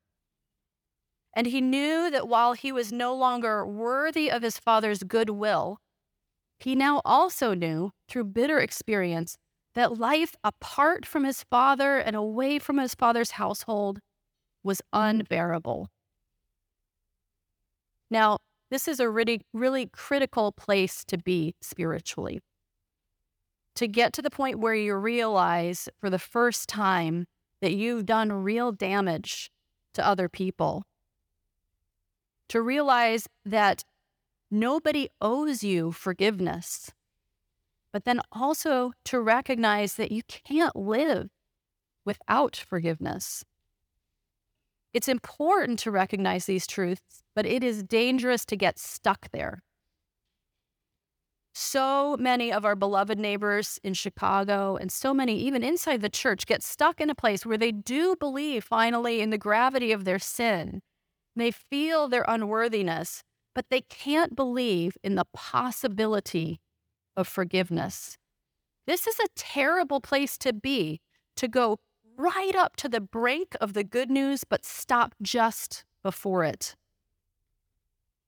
And 1.34 1.48
he 1.48 1.62
knew 1.62 2.12
that 2.12 2.28
while 2.28 2.54
he 2.54 2.72
was 2.72 2.92
no 2.92 3.16
longer 3.16 3.66
worthy 3.66 4.30
of 4.30 4.42
his 4.42 4.60
father's 4.60 5.04
goodwill, 5.04 5.78
he 6.60 6.76
now 6.76 7.02
also 7.06 7.54
knew 7.54 7.92
through 8.08 8.26
bitter 8.26 8.60
experience 8.60 9.38
that 9.74 9.98
life 9.98 10.36
apart 10.44 11.06
from 11.06 11.24
his 11.24 11.44
father 11.50 11.98
and 11.98 12.16
away 12.16 12.60
from 12.60 12.78
his 12.78 12.94
father's 12.94 13.32
household 13.32 14.00
was 14.64 14.82
mm-hmm. 14.94 15.22
unbearable. 15.22 15.90
Now, 18.12 18.38
this 18.74 18.88
is 18.88 19.00
a 19.00 19.10
really, 19.10 19.42
really 19.54 19.88
critical 19.88 20.52
place 20.52 21.04
to 21.06 21.18
be 21.18 21.56
spiritually. 21.62 22.42
To 23.76 23.88
get 23.88 24.14
to 24.14 24.22
the 24.22 24.30
point 24.30 24.60
where 24.60 24.76
you 24.76 24.96
realize 24.96 25.90
for 26.00 26.10
the 26.10 26.20
first 26.20 26.68
time 26.68 27.26
that 27.62 27.74
you've 27.74 28.06
done 28.06 28.32
real 28.32 28.72
damage 28.72 29.52
to 29.94 30.06
other 30.06 30.28
people. 30.28 30.84
To 32.50 32.62
realize 32.62 33.28
that 33.46 33.84
nobody 34.52 35.10
owes 35.22 35.64
you 35.64 35.92
forgiveness 35.92 36.92
but 37.94 38.06
then 38.06 38.20
also 38.32 38.92
to 39.06 39.22
recognize 39.22 39.94
that 39.94 40.12
you 40.12 40.24
can't 40.24 40.76
live 40.76 41.30
without 42.04 42.56
forgiveness. 42.56 43.46
It's 44.94 45.08
important 45.08 45.80
to 45.80 45.92
recognize 45.92 46.46
these 46.46 46.68
truths, 46.68 47.24
but 47.36 47.46
it 47.46 47.64
is 47.64 47.84
dangerous 47.84 48.46
to 48.46 48.56
get 48.56 48.78
stuck 48.78 49.32
there. 49.32 49.64
So 51.56 52.18
many 52.20 52.52
of 52.52 52.66
our 52.66 52.76
beloved 52.76 53.20
neighbors 53.20 53.80
in 53.84 53.94
Chicago 53.94 54.76
and 54.76 54.92
so 54.92 55.14
many 55.14 55.38
even 55.38 55.64
inside 55.64 56.02
the 56.02 56.10
church 56.10 56.48
get 56.48 56.64
stuck 56.64 57.00
in 57.00 57.10
a 57.10 57.16
place 57.16 57.46
where 57.46 57.58
they 57.58 57.72
do 57.72 58.16
believe 58.20 58.64
finally 58.64 59.22
in 59.22 59.30
the 59.30 59.38
gravity 59.38 59.92
of 59.92 60.04
their 60.04 60.20
sin. 60.20 60.82
They 61.36 61.52
feel 61.52 62.08
their 62.08 62.26
unworthiness, 62.28 63.24
but 63.54 63.66
they 63.70 63.82
can't 63.82 64.36
believe 64.36 64.98
in 65.04 65.16
the 65.16 65.26
possibility 65.34 66.60
of 67.16 67.28
forgiveness. 67.28 68.18
This 68.88 69.06
is 69.06 69.20
a 69.20 69.30
terrible 69.36 70.02
place 70.02 70.38
to 70.40 70.54
be, 70.54 71.02
to 71.38 71.48
go 71.48 71.80
right 72.18 72.56
up 72.56 72.76
to 72.78 72.90
the 72.90 73.02
brink 73.02 73.56
of 73.62 73.74
the 73.74 73.84
good 73.84 74.10
news, 74.10 74.44
but 74.44 74.66
stop 74.66 75.16
just 75.22 75.86
before 76.04 76.44
it. 76.44 76.76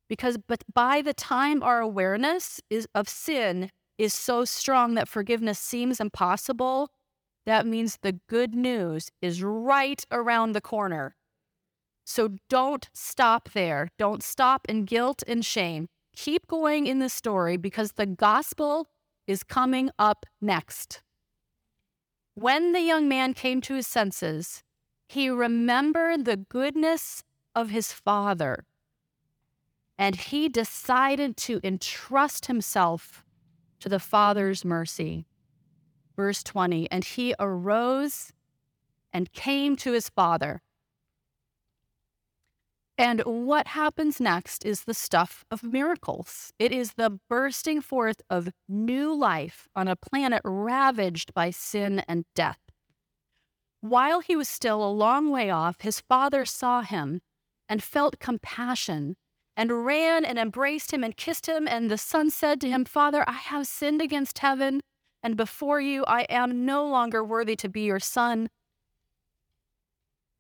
Because 0.08 0.38
but 0.38 0.64
by 0.74 1.02
the 1.02 1.14
time 1.14 1.64
our 1.64 1.80
awareness 1.82 2.62
is 2.70 2.88
of 2.94 3.10
sin 3.10 3.72
is 3.98 4.14
so 4.14 4.46
strong 4.46 4.94
that 4.96 5.08
forgiveness 5.08 5.60
seems 5.60 6.00
impossible, 6.00 6.90
that 7.46 7.66
means 7.66 7.98
the 8.02 8.20
good 8.28 8.54
news 8.54 9.10
is 9.22 9.42
right 9.42 10.04
around 10.12 10.52
the 10.52 10.62
corner. 10.62 11.16
So 12.06 12.38
don't 12.50 12.88
stop 12.94 13.50
there. 13.54 13.90
Don't 13.98 14.22
stop 14.22 14.68
in 14.70 14.86
guilt 14.86 15.24
and 15.28 15.44
shame 15.44 15.88
keep 16.16 16.48
going 16.48 16.88
in 16.88 17.00
the 17.00 17.10
story 17.10 17.58
because 17.58 17.94
the 17.94 18.06
gospel 18.06 18.88
is 19.28 19.44
coming 19.44 19.90
up 20.00 20.26
next. 20.42 21.02
When 22.36 22.74
the 22.74 22.82
young 22.82 23.08
man 23.08 23.34
came 23.34 23.62
to 23.62 23.76
his 23.76 23.88
senses, 23.88 24.62
he 25.08 25.30
remembered 25.30 26.26
the 26.26 26.38
goodness 26.38 27.24
of 27.56 27.70
his 27.70 27.94
father 27.94 28.66
and 29.98 30.16
he 30.16 30.50
decided 30.50 31.38
to 31.38 31.62
entrust 31.64 32.48
himself 32.48 33.24
to 33.80 33.88
the 33.88 34.00
father's 34.00 34.66
mercy. 34.66 35.26
Verse 36.16 36.44
20, 36.44 36.92
and 36.92 37.04
he 37.04 37.34
arose 37.40 38.34
and 39.14 39.32
came 39.32 39.76
to 39.78 39.94
his 39.94 40.10
father. 40.10 40.62
And 42.98 43.22
what 43.26 43.68
happens 43.68 44.22
next 44.22 44.66
is 44.66 44.84
the 44.84 44.94
stuff 44.94 45.44
of 45.52 45.64
miracles. 45.64 46.54
It 46.58 46.72
is 46.72 46.94
the 46.94 47.20
bursting 47.30 47.82
forth 47.82 48.22
of 48.30 48.50
new 48.70 49.14
life 49.14 49.68
on 49.76 49.90
a 49.90 49.98
planet 49.98 50.42
ravaged 50.46 51.34
by 51.34 51.50
sin 51.50 52.04
and 52.08 52.24
death. 52.36 52.60
While 53.82 54.22
he 54.22 54.36
was 54.36 54.48
still 54.48 54.84
a 54.84 54.90
long 54.90 55.30
way 55.30 55.50
off, 55.50 55.82
his 55.82 56.00
father 56.00 56.46
saw 56.46 56.82
him 56.82 57.20
and 57.68 57.84
felt 57.84 58.20
compassion 58.20 59.16
and 59.58 59.86
ran 59.86 60.24
and 60.24 60.40
embraced 60.40 60.92
him 60.92 61.04
and 61.04 61.16
kissed 61.16 61.48
him. 61.48 61.68
And 61.68 61.92
the 61.92 61.98
son 61.98 62.30
said 62.30 62.62
to 62.62 62.70
him, 62.70 62.86
Father, 62.86 63.24
I 63.28 63.34
have 63.34 63.68
sinned 63.68 64.02
against 64.02 64.40
heaven 64.40 64.82
and 65.22 65.36
before 65.36 65.82
you. 65.82 66.06
I 66.06 66.22
am 66.30 66.66
no 66.66 66.88
longer 66.88 67.24
worthy 67.24 67.56
to 67.58 67.70
be 67.70 67.82
your 67.82 68.00
son. 68.00 68.50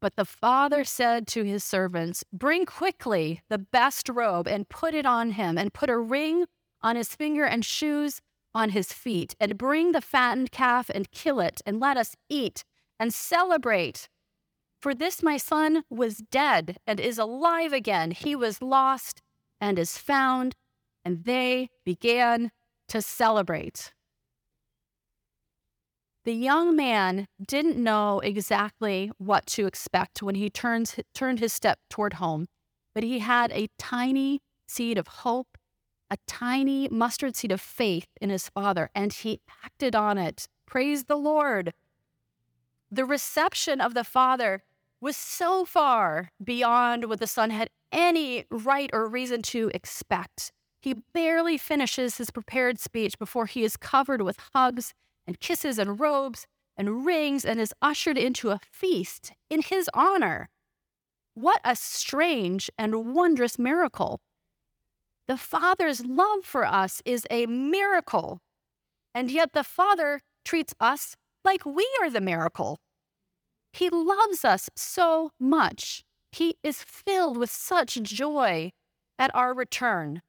But 0.02 0.16
the 0.16 0.25
father 0.25 0.84
said 0.84 1.28
to 1.30 1.44
his 1.44 1.64
servants, 1.64 2.24
Bring 2.32 2.66
quickly 2.66 3.42
the 3.50 3.58
best 3.58 4.10
robe 4.10 4.48
and 4.48 4.70
put 4.70 4.94
it 4.94 5.06
on 5.06 5.32
him, 5.32 5.58
and 5.58 5.74
put 5.74 5.90
a 5.90 5.98
ring 5.98 6.46
on 6.82 6.96
his 6.96 7.16
finger 7.16 7.46
and 7.46 7.66
shoes 7.66 8.22
on 8.54 8.70
his 8.70 8.94
feet, 8.94 9.36
and 9.40 9.58
bring 9.58 9.92
the 9.92 10.02
fattened 10.02 10.52
calf 10.52 10.90
and 10.90 11.12
kill 11.12 11.40
it, 11.40 11.62
and 11.66 11.80
let 11.80 11.98
us 11.98 12.16
eat 12.30 12.64
and 13.00 13.14
celebrate. 13.14 14.08
For 14.86 14.94
this 14.94 15.24
my 15.24 15.38
son 15.38 15.84
was 15.90 16.18
dead 16.18 16.78
and 16.86 17.00
is 17.00 17.18
alive 17.18 17.74
again. 17.74 18.12
He 18.12 18.36
was 18.36 18.62
lost 18.62 19.24
and 19.60 19.80
is 19.80 19.98
found. 19.98 20.56
And 21.04 21.24
they 21.24 21.70
began 21.84 22.52
to 22.90 23.02
celebrate. 23.02 23.95
The 26.25 26.34
young 26.34 26.75
man 26.75 27.27
didn't 27.39 27.77
know 27.77 28.20
exactly 28.20 29.12
what 29.20 29.46
to 29.48 29.67
expect 29.67 30.24
when 30.24 30.34
he 30.34 30.50
turns, 30.50 30.96
turned 31.13 31.39
his 31.39 31.53
step 31.53 31.77
toward 31.88 32.13
home, 32.13 32.48
but 32.96 33.03
he 33.03 33.20
had 33.20 33.51
a 33.51 33.70
tiny 33.77 34.41
seed 34.67 34.98
of 34.98 35.08
hope, 35.08 35.55
a 36.10 36.17
tiny 36.25 36.89
mustard 36.89 37.36
seed 37.36 37.51
of 37.51 37.62
faith 37.62 38.08
in 38.20 38.32
his 38.32 38.50
father, 38.50 38.89
and 38.96 39.13
he 39.13 39.39
acted 39.63 39.96
on 39.96 40.17
it. 40.17 40.48
Praise 40.65 41.03
the 41.03 41.15
Lord. 41.15 41.74
The 42.89 43.05
reception 43.05 43.79
of 43.79 43.94
the 43.94 44.03
father 44.03 44.63
was 45.00 45.15
so 45.15 45.63
far 45.63 46.32
beyond 46.44 47.05
what 47.05 47.20
the 47.20 47.27
son 47.27 47.51
had 47.51 47.70
any 47.91 48.46
right 48.50 48.89
or 48.91 49.08
reason 49.08 49.44
to 49.44 49.70
expect. 49.75 50.51
He 50.82 50.96
barely 51.13 51.60
finishes 51.60 52.17
his 52.17 52.32
prepared 52.32 52.79
speech 52.79 53.20
before 53.20 53.46
he 53.46 53.63
is 53.63 53.77
covered 53.77 54.24
with 54.24 54.39
hugs 54.55 54.96
and 55.27 55.39
kisses 55.39 55.79
and 55.79 56.00
robes 56.00 56.46
and 56.77 57.05
rings 57.05 57.46
and 57.46 57.60
is 57.60 57.74
ushered 57.82 58.17
into 58.17 58.51
a 58.51 58.60
feast 58.72 59.32
in 59.50 59.62
his 59.62 59.89
honor. 59.94 60.50
What 61.34 61.62
a 61.63 61.75
strange 61.75 62.70
and 62.77 63.13
wondrous 63.13 63.60
miracle! 63.60 64.20
The 65.27 65.38
Father's 65.38 66.05
love 66.05 66.46
for 66.46 66.65
us 66.65 67.01
is 67.03 67.25
a 67.32 67.46
miracle, 67.48 68.39
and 69.13 69.32
yet 69.32 69.53
the 69.53 69.63
Father 69.63 70.22
treats 70.44 70.74
us 70.79 71.15
like 71.44 71.65
we 71.65 71.88
are 72.01 72.10
the 72.10 72.22
miracle. 72.22 72.77
He 73.74 73.89
loves 73.89 74.46
us 74.46 74.70
so 74.75 75.32
much. 75.39 76.03
He 76.32 76.55
is 76.63 76.84
filled 76.84 77.38
with 77.38 77.50
such 77.50 78.01
joy 78.03 78.72
at 79.17 79.34
our 79.34 79.53
return. 79.53 80.22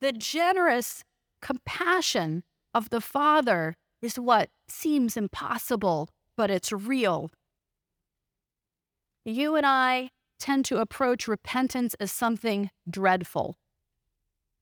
The 0.00 0.12
generous 0.12 1.02
compassion 1.42 2.42
of 2.72 2.90
the 2.90 3.00
Father 3.00 3.74
is 4.02 4.18
what 4.18 4.50
seems 4.68 5.16
impossible, 5.16 6.08
but 6.36 6.50
it's 6.50 6.72
real. 6.72 7.30
You 9.24 9.56
and 9.56 9.66
I 9.66 10.10
tend 10.38 10.64
to 10.66 10.78
approach 10.78 11.28
repentance 11.28 11.94
as 12.00 12.10
something 12.10 12.70
dreadful, 12.88 13.58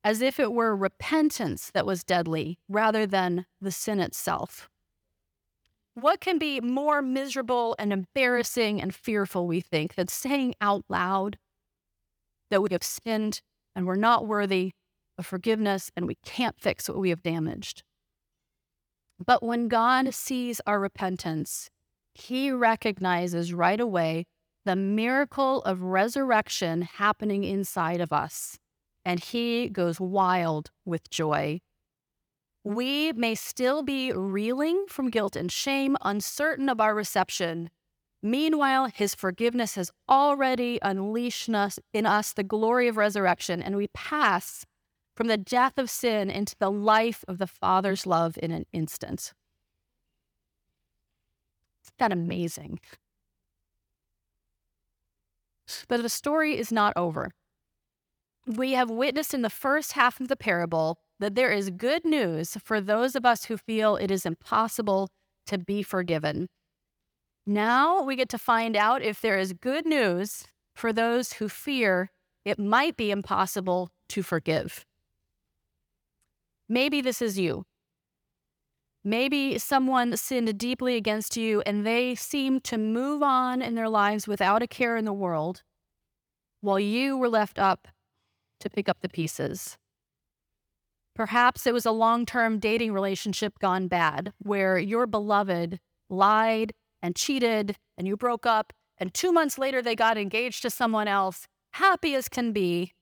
as 0.03 0.21
if 0.21 0.41
it 0.41 0.53
were 0.53 0.75
repentance 0.75 1.71
that 1.73 1.87
was 1.87 2.03
deadly 2.03 2.59
rather 2.69 3.07
than 3.07 3.47
the 3.61 3.71
sin 3.71 4.01
itself. 4.01 4.69
What 5.95 6.21
can 6.21 6.39
be 6.39 6.61
more 6.61 7.03
miserable 7.03 7.75
and 7.79 7.93
embarrassing 7.93 8.81
and 8.81 8.95
fearful, 8.95 9.47
we 9.47 9.61
think, 9.61 9.95
than 9.95 10.09
saying 10.09 10.55
out 10.61 10.85
loud 10.89 11.39
that 12.51 12.63
we 12.63 12.69
have 12.73 12.85
sinned 12.85 13.41
and 13.75 13.87
we're 13.87 13.97
not 13.97 14.27
worthy 14.27 14.73
of 15.19 15.27
forgiveness 15.27 15.91
and 15.97 16.07
we 16.07 16.17
can't 16.25 16.59
fix 16.59 16.89
what 16.89 16.99
we 16.99 17.11
have 17.11 17.23
damaged. 17.23 17.83
But 19.25 19.43
when 19.43 19.69
God 19.69 20.15
sees 20.15 20.61
our 20.67 20.79
repentance, 20.79 21.71
he 22.15 22.51
recognizes 22.51 23.53
right 23.53 23.81
away 23.81 24.27
the 24.65 24.77
miracle 24.77 25.63
of 25.63 25.83
resurrection 25.83 26.83
happening 26.83 27.45
inside 27.45 28.01
of 28.01 28.13
us, 28.13 28.59
and 29.05 29.21
he 29.21 29.69
goes 29.69 30.01
wild 30.01 30.71
with 30.85 31.11
joy. 31.11 31.61
We 32.65 33.13
may 33.13 33.35
still 33.35 33.83
be 33.83 34.13
reeling 34.13 34.87
from 34.89 35.11
guilt 35.11 35.37
and 35.37 35.51
shame, 35.51 35.97
uncertain 36.03 36.69
of 36.69 36.81
our 36.81 36.95
reception. 36.95 37.71
Meanwhile, 38.23 38.91
his 38.95 39.15
forgiveness 39.15 39.77
has 39.77 39.91
already 40.09 40.79
unleashed 40.83 41.49
us, 41.49 41.79
in 41.95 42.05
us 42.05 42.33
the 42.33 42.43
glory 42.43 42.89
of 42.89 42.97
resurrection, 42.97 43.63
and 43.63 43.77
we 43.77 43.89
pass 43.95 44.67
from 45.19 45.27
the 45.27 45.37
death 45.37 45.79
of 45.79 45.91
sin 45.91 46.31
into 46.31 46.55
the 46.61 46.71
life 46.71 47.25
of 47.27 47.39
the 47.39 47.47
Father's 47.49 48.07
love 48.07 48.39
in 48.41 48.53
an 48.53 48.65
instant. 48.73 49.33
Isn't 51.83 51.99
that 51.99 52.13
amazing? 52.13 52.79
But 55.89 56.03
the 56.03 56.09
story 56.09 56.57
is 56.57 56.71
not 56.71 56.93
over. 56.95 57.33
We 58.47 58.75
have 58.75 58.91
witnessed 58.91 59.35
in 59.35 59.43
the 59.43 59.51
first 59.51 59.95
half 59.95 60.21
of 60.21 60.29
the 60.29 60.37
parable 60.37 61.01
that 61.19 61.35
there 61.35 61.51
is 61.51 61.71
good 61.71 62.05
news 62.05 62.57
for 62.63 62.81
those 62.81 63.17
of 63.17 63.27
us 63.27 63.47
who 63.47 63.57
feel 63.57 63.97
it 63.97 64.13
is 64.13 64.25
impossible 64.25 65.09
to 65.47 65.59
be 65.59 65.83
forgiven. 65.83 66.47
Now 67.45 68.03
we 68.03 68.15
get 68.15 68.29
to 68.29 68.39
find 68.39 68.77
out 68.77 69.03
if 69.03 69.21
there 69.21 69.37
is 69.37 69.53
good 69.53 69.85
news 69.85 70.45
for 70.77 70.93
those 70.93 71.33
who 71.33 71.49
fear 71.49 72.13
it 72.45 72.61
might 72.61 72.97
be 72.97 73.11
impossible 73.11 73.91
to 74.11 74.23
forgive. 74.23 74.85
Maybe 76.69 77.01
this 77.01 77.23
is 77.23 77.39
you. 77.39 77.65
Maybe 79.05 79.59
someone 79.59 80.17
sinned 80.17 80.59
deeply 80.59 80.97
against 80.97 81.37
you 81.37 81.63
and 81.63 81.87
they 81.87 82.15
seem 82.15 82.61
to 82.63 82.77
move 82.77 83.23
on 83.23 83.63
in 83.63 83.75
their 83.75 83.89
lives 83.89 84.29
without 84.29 84.63
a 84.63 84.67
care 84.67 84.97
in 84.97 85.05
the 85.05 85.13
world, 85.13 85.63
while 86.61 86.81
you 86.81 87.17
were 87.17 87.29
left 87.29 87.59
up 87.59 87.89
to 88.61 88.69
pick 88.69 88.89
up 88.89 88.99
the 89.01 89.09
pieces. 89.09 89.79
Perhaps 91.15 91.67
it 91.67 91.73
was 91.73 91.87
a 91.87 91.91
long 91.91 92.27
term 92.27 92.59
dating 92.59 92.93
relationship 92.93 93.59
gone 93.59 93.89
bad 93.89 94.33
where 94.39 94.79
your 94.79 95.07
beloved 95.07 95.81
lied 96.11 96.73
and 97.03 97.17
cheated 97.17 97.77
and 97.97 98.07
you 98.07 98.17
broke 98.17 98.47
up, 98.47 98.73
and 98.99 99.15
two 99.15 99.33
months 99.33 99.59
later 99.59 99.81
they 99.81 99.97
got 99.97 100.19
engaged 100.19 100.63
to 100.63 100.71
someone 100.71 101.09
else, 101.09 101.47
happy 101.73 102.15
as 102.15 102.29
can 102.29 102.53
be, 102.53 102.93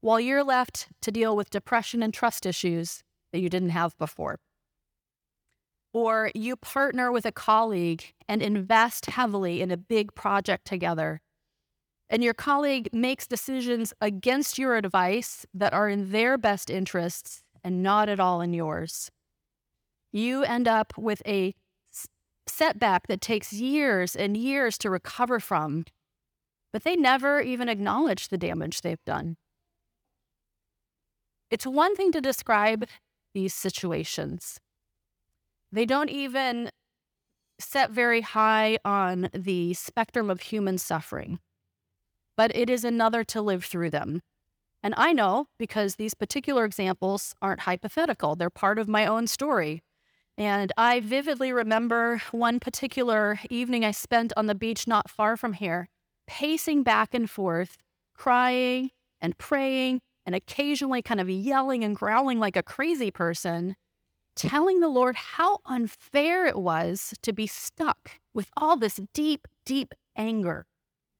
while 0.00 0.20
you're 0.20 0.44
left 0.44 0.88
to 1.02 1.10
deal 1.10 1.36
with 1.36 1.50
depression 1.50 2.02
and 2.02 2.12
trust 2.12 2.46
issues 2.46 3.02
that 3.32 3.40
you 3.40 3.48
didn't 3.48 3.70
have 3.70 3.96
before. 3.98 4.38
Or 5.92 6.30
you 6.34 6.56
partner 6.56 7.10
with 7.10 7.26
a 7.26 7.32
colleague 7.32 8.04
and 8.28 8.42
invest 8.42 9.06
heavily 9.06 9.60
in 9.60 9.70
a 9.70 9.76
big 9.76 10.14
project 10.14 10.64
together 10.64 11.20
and 12.10 12.24
your 12.24 12.34
colleague 12.34 12.90
makes 12.92 13.28
decisions 13.28 13.94
against 14.00 14.58
your 14.58 14.74
advice 14.74 15.46
that 15.54 15.72
are 15.72 15.88
in 15.88 16.10
their 16.10 16.36
best 16.36 16.68
interests 16.68 17.44
and 17.62 17.84
not 17.84 18.08
at 18.08 18.18
all 18.18 18.40
in 18.40 18.52
yours. 18.52 19.12
You 20.12 20.42
end 20.42 20.66
up 20.66 20.92
with 20.98 21.22
a 21.24 21.54
setback 22.48 23.06
that 23.06 23.20
takes 23.20 23.52
years 23.52 24.16
and 24.16 24.36
years 24.36 24.76
to 24.78 24.90
recover 24.90 25.38
from, 25.38 25.84
but 26.72 26.82
they 26.82 26.96
never 26.96 27.40
even 27.40 27.68
acknowledge 27.68 28.28
the 28.28 28.38
damage 28.38 28.80
they've 28.80 29.04
done. 29.06 29.36
It's 31.50 31.66
one 31.66 31.96
thing 31.96 32.12
to 32.12 32.20
describe 32.20 32.84
these 33.34 33.54
situations. 33.54 34.58
They 35.72 35.86
don't 35.86 36.10
even 36.10 36.70
set 37.58 37.90
very 37.90 38.22
high 38.22 38.78
on 38.84 39.28
the 39.34 39.74
spectrum 39.74 40.30
of 40.30 40.40
human 40.40 40.78
suffering 40.78 41.38
but 42.40 42.56
it 42.56 42.70
is 42.70 42.84
another 42.86 43.22
to 43.22 43.42
live 43.42 43.66
through 43.66 43.90
them. 43.90 44.22
And 44.82 44.94
I 44.96 45.12
know 45.12 45.48
because 45.58 45.96
these 45.96 46.14
particular 46.14 46.64
examples 46.64 47.34
aren't 47.42 47.60
hypothetical, 47.60 48.34
they're 48.34 48.48
part 48.48 48.78
of 48.78 48.88
my 48.88 49.04
own 49.04 49.26
story. 49.26 49.82
And 50.38 50.72
I 50.78 51.00
vividly 51.00 51.52
remember 51.52 52.22
one 52.30 52.58
particular 52.58 53.40
evening 53.50 53.84
I 53.84 53.90
spent 53.90 54.32
on 54.38 54.46
the 54.46 54.54
beach 54.54 54.86
not 54.86 55.10
far 55.10 55.36
from 55.36 55.52
here, 55.52 55.90
pacing 56.26 56.82
back 56.82 57.12
and 57.12 57.28
forth, 57.28 57.76
crying 58.14 58.88
and 59.20 59.36
praying, 59.36 60.00
and 60.30 60.36
occasionally 60.36 61.02
kind 61.02 61.20
of 61.20 61.28
yelling 61.28 61.82
and 61.82 61.96
growling 61.96 62.38
like 62.38 62.54
a 62.54 62.62
crazy 62.62 63.10
person, 63.10 63.74
telling 64.36 64.78
the 64.78 64.86
Lord 64.86 65.16
how 65.16 65.58
unfair 65.66 66.46
it 66.46 66.56
was 66.56 67.12
to 67.22 67.32
be 67.32 67.48
stuck 67.48 68.12
with 68.32 68.48
all 68.56 68.76
this 68.76 69.00
deep, 69.12 69.48
deep 69.66 69.92
anger 70.16 70.66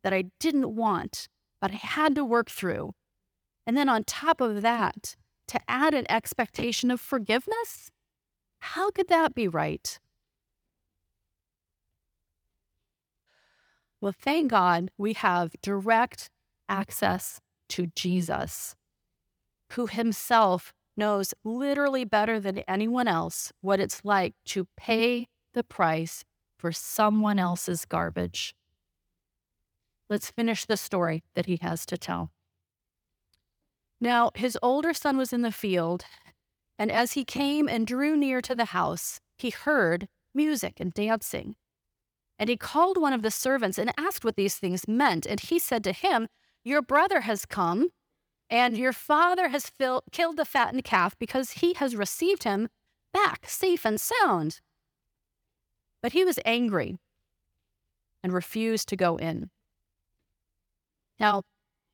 that 0.04 0.12
I 0.12 0.26
didn't 0.38 0.76
want, 0.76 1.26
but 1.60 1.72
I 1.72 1.74
had 1.74 2.14
to 2.14 2.24
work 2.24 2.48
through. 2.48 2.92
And 3.66 3.76
then 3.76 3.88
on 3.88 4.04
top 4.04 4.40
of 4.40 4.62
that, 4.62 5.16
to 5.48 5.60
add 5.66 5.92
an 5.92 6.06
expectation 6.08 6.92
of 6.92 7.00
forgiveness? 7.00 7.90
How 8.60 8.92
could 8.92 9.08
that 9.08 9.34
be 9.34 9.48
right? 9.48 9.98
Well, 14.00 14.14
thank 14.16 14.52
God 14.52 14.92
we 14.96 15.14
have 15.14 15.56
direct 15.62 16.30
access 16.68 17.40
to 17.70 17.88
Jesus, 17.96 18.76
who 19.72 19.86
himself 19.86 20.72
knows 20.96 21.34
literally 21.44 22.04
better 22.04 22.38
than 22.40 22.58
anyone 22.60 23.08
else 23.08 23.52
what 23.60 23.80
it's 23.80 24.04
like 24.04 24.34
to 24.44 24.66
pay 24.76 25.26
the 25.54 25.64
price 25.64 26.24
for 26.58 26.72
someone 26.72 27.38
else's 27.38 27.84
garbage. 27.84 28.54
Let's 30.08 30.30
finish 30.30 30.64
the 30.64 30.76
story 30.76 31.22
that 31.34 31.46
he 31.46 31.58
has 31.62 31.86
to 31.86 31.96
tell. 31.96 32.30
Now, 34.00 34.30
his 34.34 34.58
older 34.62 34.92
son 34.92 35.16
was 35.16 35.32
in 35.32 35.42
the 35.42 35.52
field, 35.52 36.04
and 36.78 36.90
as 36.90 37.12
he 37.12 37.24
came 37.24 37.68
and 37.68 37.86
drew 37.86 38.16
near 38.16 38.40
to 38.40 38.54
the 38.54 38.66
house, 38.66 39.20
he 39.38 39.50
heard 39.50 40.08
music 40.34 40.80
and 40.80 40.92
dancing. 40.92 41.54
And 42.38 42.48
he 42.48 42.56
called 42.56 42.96
one 42.96 43.12
of 43.12 43.22
the 43.22 43.30
servants 43.30 43.78
and 43.78 43.92
asked 43.98 44.24
what 44.24 44.36
these 44.36 44.56
things 44.56 44.88
meant. 44.88 45.26
And 45.26 45.38
he 45.38 45.58
said 45.58 45.84
to 45.84 45.92
him, 45.92 46.26
Your 46.64 46.80
brother 46.80 47.20
has 47.20 47.44
come, 47.44 47.90
and 48.50 48.76
your 48.76 48.92
father 48.92 49.48
has 49.48 49.70
fill- 49.70 50.02
killed 50.10 50.36
the 50.36 50.44
fattened 50.44 50.84
calf 50.84 51.16
because 51.18 51.52
he 51.52 51.74
has 51.74 51.94
received 51.94 52.42
him 52.42 52.68
back 53.12 53.48
safe 53.48 53.84
and 53.86 54.00
sound. 54.00 54.60
But 56.02 56.12
he 56.12 56.24
was 56.24 56.38
angry 56.44 56.98
and 58.22 58.32
refused 58.32 58.88
to 58.88 58.96
go 58.96 59.16
in. 59.16 59.50
Now, 61.18 61.42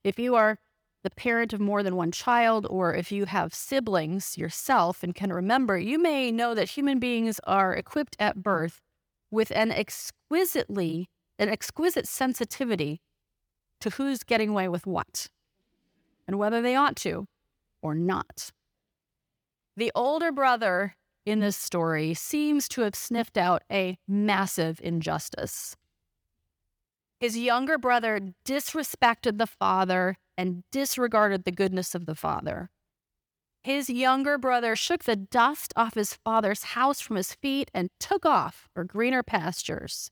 if 0.03 0.19
you 0.19 0.35
are 0.35 0.59
the 1.03 1.11
parent 1.11 1.53
of 1.53 1.61
more 1.61 1.83
than 1.83 1.95
one 1.95 2.11
child, 2.11 2.67
or 2.69 2.95
if 2.95 3.13
you 3.13 3.27
have 3.27 3.55
siblings 3.55 4.37
yourself 4.37 5.03
and 5.03 5.15
can 5.15 5.33
remember, 5.33 5.79
you 5.79 5.99
may 6.01 6.33
know 6.33 6.55
that 6.55 6.71
human 6.71 6.99
beings 6.99 7.39
are 7.45 7.75
equipped 7.75 8.17
at 8.19 8.43
birth 8.43 8.81
with 9.31 9.53
an 9.53 9.71
exquisitely, 9.71 11.09
an 11.39 11.49
exquisite 11.49 12.09
sensitivity 12.09 13.01
to 13.81 13.91
who's 13.91 14.25
getting 14.25 14.49
away 14.49 14.69
with 14.69 14.87
what 14.87 15.29
and 16.27 16.39
whether 16.39 16.61
they 16.61 16.75
ought 16.75 16.97
to 16.97 17.27
or 17.83 17.95
not. 17.95 18.51
The 19.77 19.93
older 19.95 20.33
brother 20.33 20.97
in 21.25 21.41
this 21.41 21.57
story 21.57 22.15
seems 22.15 22.69
to 22.69 22.83
have 22.83 22.95
sniffed 22.95 23.37
out 23.37 23.63
a 23.71 23.99
massive 24.07 24.81
injustice. 24.83 25.77
His 27.19 27.37
younger 27.37 27.79
brother 27.79 28.21
disrespected 28.45 29.39
the 29.39 29.47
father 29.47 30.17
and 30.37 30.65
disregarded 30.71 31.45
the 31.45 31.53
goodness 31.53 31.95
of 31.95 32.07
the 32.07 32.15
father. 32.15 32.71
His 33.65 33.91
younger 33.91 34.39
brother 34.39 34.77
shook 34.77 35.05
the 35.05 35.17
dust 35.17 35.73
off 35.75 35.95
his 35.95 36.15
father's 36.15 36.63
house 36.63 37.01
from 37.01 37.17
his 37.17 37.35
feet 37.35 37.71
and 37.75 37.91
took 37.99 38.25
off 38.25 38.69
for 38.73 38.85
greener 38.85 39.25
pastures. 39.25 40.11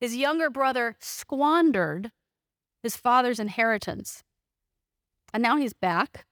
His 0.00 0.16
younger 0.16 0.48
brother 0.48 0.96
squandered 0.98 2.10
his 2.82 2.96
father's 2.96 3.38
inheritance. 3.38 4.22
And 5.32 5.42
now 5.42 5.56
he's 5.56 5.72
back. 5.72 6.26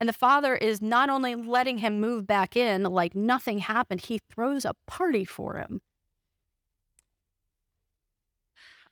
And 0.00 0.08
the 0.08 0.12
father 0.12 0.56
is 0.56 0.82
not 0.82 1.10
only 1.10 1.34
letting 1.34 1.78
him 1.78 2.00
move 2.00 2.26
back 2.26 2.56
in 2.56 2.82
like 2.82 3.14
nothing 3.14 3.58
happened, 3.58 4.02
he 4.02 4.20
throws 4.30 4.64
a 4.64 4.74
party 4.86 5.24
for 5.24 5.56
him. 5.56 5.80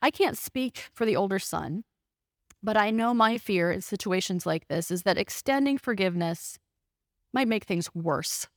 I 0.01 0.09
can't 0.09 0.37
speak 0.37 0.89
for 0.93 1.05
the 1.05 1.15
older 1.15 1.37
son, 1.37 1.83
but 2.63 2.77
I 2.77 2.89
know 2.91 3.13
my 3.13 3.37
fear 3.37 3.71
in 3.71 3.81
situations 3.81 4.45
like 4.45 4.67
this 4.67 4.89
is 4.89 5.03
that 5.03 5.17
extending 5.17 5.77
forgiveness 5.77 6.57
might 7.33 7.47
make 7.47 7.65
things 7.65 7.93
worse. 7.93 8.47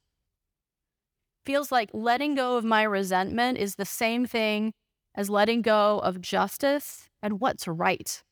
Feels 1.44 1.70
like 1.70 1.90
letting 1.92 2.34
go 2.34 2.56
of 2.56 2.64
my 2.64 2.82
resentment 2.82 3.58
is 3.58 3.74
the 3.74 3.84
same 3.84 4.26
thing 4.26 4.72
as 5.14 5.28
letting 5.28 5.60
go 5.60 5.98
of 5.98 6.20
justice 6.20 7.08
and 7.22 7.40
what's 7.40 7.68
right. 7.68 8.22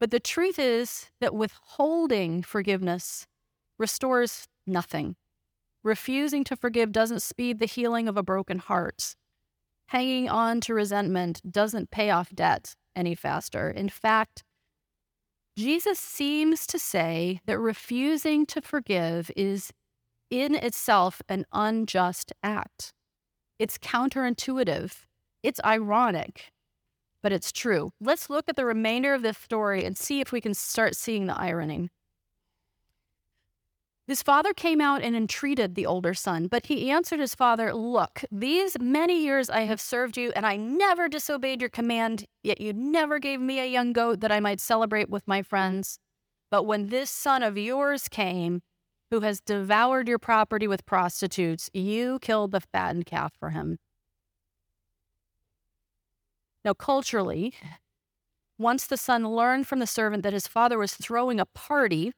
But 0.00 0.10
the 0.10 0.18
truth 0.18 0.58
is 0.58 1.10
that 1.20 1.34
withholding 1.34 2.42
forgiveness 2.42 3.26
restores 3.78 4.48
nothing. 4.66 5.16
Refusing 5.84 6.42
to 6.44 6.56
forgive 6.56 6.90
doesn't 6.90 7.20
speed 7.20 7.58
the 7.58 7.66
healing 7.66 8.08
of 8.08 8.16
a 8.16 8.22
broken 8.22 8.58
heart. 8.58 9.14
Hanging 9.88 10.28
on 10.28 10.60
to 10.62 10.74
resentment 10.74 11.40
doesn't 11.50 11.90
pay 11.90 12.10
off 12.10 12.30
debt 12.34 12.74
any 12.96 13.14
faster. 13.14 13.70
In 13.70 13.88
fact, 13.88 14.42
Jesus 15.56 15.98
seems 15.98 16.66
to 16.68 16.78
say 16.78 17.40
that 17.46 17.58
refusing 17.58 18.46
to 18.46 18.62
forgive 18.62 19.30
is 19.36 19.72
in 20.30 20.54
itself 20.54 21.20
an 21.28 21.44
unjust 21.52 22.32
act. 22.42 22.92
It's 23.58 23.76
counterintuitive. 23.76 24.92
It's 25.42 25.60
ironic, 25.64 26.52
but 27.22 27.32
it's 27.32 27.52
true. 27.52 27.92
Let's 28.00 28.30
look 28.30 28.48
at 28.48 28.56
the 28.56 28.64
remainder 28.64 29.14
of 29.14 29.22
this 29.22 29.38
story 29.38 29.84
and 29.84 29.96
see 29.96 30.20
if 30.20 30.32
we 30.32 30.40
can 30.40 30.54
start 30.54 30.96
seeing 30.96 31.26
the 31.26 31.38
irony. 31.38 31.88
His 34.06 34.22
father 34.24 34.52
came 34.52 34.80
out 34.80 35.02
and 35.02 35.14
entreated 35.14 35.76
the 35.76 35.86
older 35.86 36.14
son, 36.14 36.48
but 36.48 36.66
he 36.66 36.90
answered 36.90 37.20
his 37.20 37.36
father, 37.36 37.72
Look, 37.72 38.24
these 38.32 38.76
many 38.80 39.22
years 39.22 39.48
I 39.48 39.60
have 39.60 39.80
served 39.80 40.16
you, 40.16 40.32
and 40.34 40.44
I 40.44 40.56
never 40.56 41.08
disobeyed 41.08 41.60
your 41.60 41.70
command, 41.70 42.24
yet 42.42 42.60
you 42.60 42.72
never 42.72 43.20
gave 43.20 43.40
me 43.40 43.60
a 43.60 43.66
young 43.66 43.92
goat 43.92 44.18
that 44.20 44.32
I 44.32 44.40
might 44.40 44.60
celebrate 44.60 45.10
with 45.10 45.28
my 45.28 45.42
friends. 45.42 46.00
But 46.50 46.64
when 46.64 46.88
this 46.88 47.08
son 47.08 47.44
of 47.44 47.56
yours 47.56 48.08
came, 48.08 48.62
who 49.12 49.20
has 49.20 49.40
devoured 49.40 50.08
your 50.08 50.18
property 50.18 50.66
with 50.66 50.86
prostitutes, 50.86 51.70
you 51.72 52.18
killed 52.20 52.50
the 52.50 52.60
fattened 52.60 53.06
calf 53.06 53.32
for 53.38 53.50
him. 53.50 53.78
Now, 56.64 56.74
culturally, 56.74 57.54
once 58.58 58.86
the 58.86 58.96
son 58.96 59.26
learned 59.26 59.66
from 59.66 59.78
the 59.78 59.86
servant 59.86 60.22
that 60.22 60.32
his 60.32 60.46
father 60.46 60.78
was 60.78 60.94
throwing 60.94 61.40
a 61.40 61.46
party, 61.46 62.12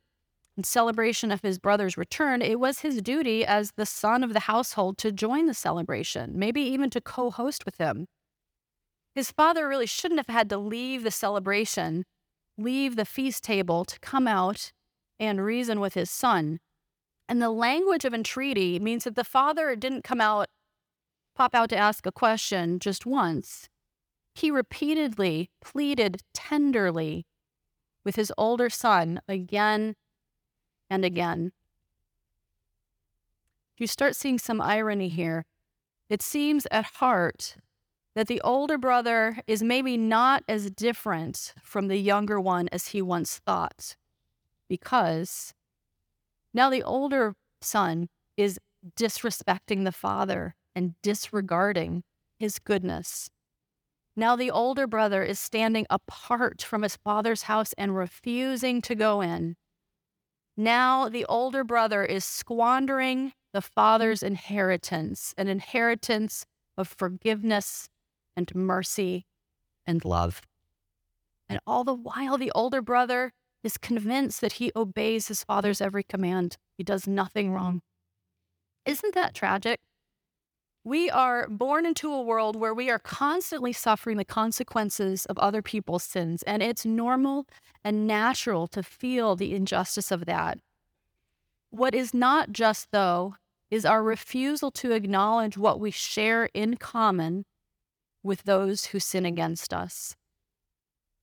in 0.56 0.64
celebration 0.64 1.30
of 1.30 1.42
his 1.42 1.58
brother's 1.58 1.96
return, 1.96 2.42
it 2.42 2.60
was 2.60 2.80
his 2.80 3.00
duty 3.00 3.44
as 3.44 3.72
the 3.76 3.86
son 3.86 4.22
of 4.22 4.34
the 4.34 4.40
household 4.40 4.98
to 4.98 5.10
join 5.10 5.46
the 5.46 5.54
celebration, 5.54 6.32
maybe 6.38 6.60
even 6.60 6.90
to 6.90 7.00
co 7.00 7.30
host 7.30 7.64
with 7.64 7.78
him. 7.78 8.06
His 9.14 9.30
father 9.30 9.68
really 9.68 9.86
shouldn't 9.86 10.20
have 10.20 10.34
had 10.34 10.50
to 10.50 10.58
leave 10.58 11.04
the 11.04 11.10
celebration, 11.10 12.04
leave 12.58 12.96
the 12.96 13.04
feast 13.04 13.44
table 13.44 13.84
to 13.84 13.98
come 14.00 14.28
out 14.28 14.72
and 15.18 15.42
reason 15.42 15.80
with 15.80 15.94
his 15.94 16.10
son. 16.10 16.60
And 17.28 17.40
the 17.40 17.50
language 17.50 18.04
of 18.04 18.12
entreaty 18.12 18.78
means 18.78 19.04
that 19.04 19.16
the 19.16 19.24
father 19.24 19.74
didn't 19.74 20.04
come 20.04 20.20
out, 20.20 20.48
pop 21.34 21.54
out 21.54 21.70
to 21.70 21.76
ask 21.76 22.04
a 22.04 22.12
question 22.12 22.78
just 22.78 23.06
once. 23.06 23.68
He 24.34 24.50
repeatedly 24.50 25.50
pleaded 25.60 26.22
tenderly 26.32 27.26
with 28.04 28.16
his 28.16 28.32
older 28.36 28.70
son 28.70 29.20
again 29.28 29.94
and 30.90 31.04
again. 31.04 31.52
You 33.76 33.86
start 33.86 34.16
seeing 34.16 34.38
some 34.38 34.60
irony 34.60 35.08
here. 35.08 35.44
It 36.08 36.22
seems 36.22 36.66
at 36.70 36.84
heart 36.84 37.56
that 38.14 38.26
the 38.26 38.40
older 38.42 38.76
brother 38.76 39.38
is 39.46 39.62
maybe 39.62 39.96
not 39.96 40.44
as 40.48 40.70
different 40.70 41.54
from 41.62 41.88
the 41.88 41.96
younger 41.96 42.40
one 42.40 42.68
as 42.70 42.88
he 42.88 43.00
once 43.00 43.38
thought, 43.38 43.96
because 44.68 45.54
now 46.52 46.68
the 46.68 46.82
older 46.82 47.34
son 47.60 48.08
is 48.36 48.58
disrespecting 48.96 49.84
the 49.84 49.92
father 49.92 50.54
and 50.74 50.94
disregarding 51.02 52.02
his 52.38 52.58
goodness. 52.58 53.30
Now 54.14 54.36
the 54.36 54.50
older 54.50 54.86
brother 54.86 55.22
is 55.22 55.38
standing 55.38 55.86
apart 55.88 56.62
from 56.62 56.82
his 56.82 56.96
father's 56.96 57.42
house 57.42 57.72
and 57.78 57.96
refusing 57.96 58.82
to 58.82 58.94
go 58.94 59.20
in. 59.20 59.56
Now 60.56 61.08
the 61.08 61.24
older 61.26 61.64
brother 61.64 62.04
is 62.04 62.24
squandering 62.24 63.32
the 63.52 63.62
father's 63.62 64.20
mm. 64.20 64.28
inheritance, 64.28 65.34
an 65.36 65.48
inheritance 65.48 66.44
of 66.76 66.88
forgiveness 66.88 67.88
and 68.36 68.54
mercy 68.54 69.26
and 69.86 70.04
love. 70.04 70.42
And 71.48 71.60
all 71.66 71.84
the 71.84 71.94
while, 71.94 72.38
the 72.38 72.52
older 72.54 72.80
brother 72.80 73.32
is 73.62 73.76
convinced 73.76 74.40
that 74.40 74.54
he 74.54 74.72
obeys 74.74 75.28
his 75.28 75.44
father's 75.44 75.80
every 75.80 76.02
command. 76.02 76.56
He 76.76 76.84
does 76.84 77.06
nothing 77.06 77.52
wrong. 77.52 77.82
Isn't 78.86 79.14
that 79.14 79.34
tragic? 79.34 79.80
We 80.84 81.08
are 81.10 81.48
born 81.48 81.86
into 81.86 82.12
a 82.12 82.22
world 82.22 82.56
where 82.56 82.74
we 82.74 82.90
are 82.90 82.98
constantly 82.98 83.72
suffering 83.72 84.16
the 84.16 84.24
consequences 84.24 85.26
of 85.26 85.38
other 85.38 85.62
people's 85.62 86.02
sins, 86.02 86.42
and 86.42 86.60
it's 86.60 86.84
normal 86.84 87.46
and 87.84 88.06
natural 88.06 88.66
to 88.68 88.82
feel 88.82 89.36
the 89.36 89.54
injustice 89.54 90.10
of 90.10 90.26
that. 90.26 90.58
What 91.70 91.94
is 91.94 92.12
not 92.12 92.50
just, 92.50 92.90
though, 92.90 93.36
is 93.70 93.84
our 93.84 94.02
refusal 94.02 94.72
to 94.72 94.90
acknowledge 94.90 95.56
what 95.56 95.78
we 95.78 95.92
share 95.92 96.48
in 96.52 96.76
common 96.76 97.44
with 98.24 98.42
those 98.42 98.86
who 98.86 98.98
sin 98.98 99.24
against 99.24 99.72
us. 99.72 100.16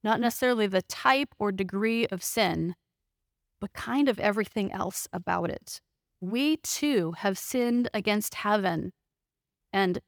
Not 0.06 0.22
necessarily 0.22 0.68
the 0.68 0.82
type 0.84 1.36
or 1.38 1.52
degree 1.52 2.08
of 2.08 2.24
sin, 2.24 2.76
but 3.60 3.74
kind 3.74 4.08
of 4.08 4.20
everything 4.20 4.72
else 4.72 5.08
about 5.12 5.50
it. 5.50 5.82
We 6.22 6.58
too 6.58 7.12
have 7.18 7.38
sinned 7.38 7.90
against 7.94 8.36
heaven 8.36 8.94
and 9.72 10.00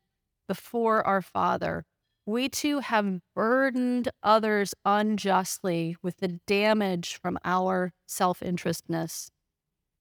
before 0.48 1.06
our 1.06 1.22
Father. 1.22 1.86
We 2.26 2.50
too 2.50 2.80
have 2.80 3.20
burdened 3.36 4.10
others 4.22 4.74
unjustly 4.86 5.96
with 6.04 6.18
the 6.18 6.40
damage 6.46 7.20
from 7.22 7.38
our 7.44 7.94
self 8.06 8.42
interestness. 8.42 9.30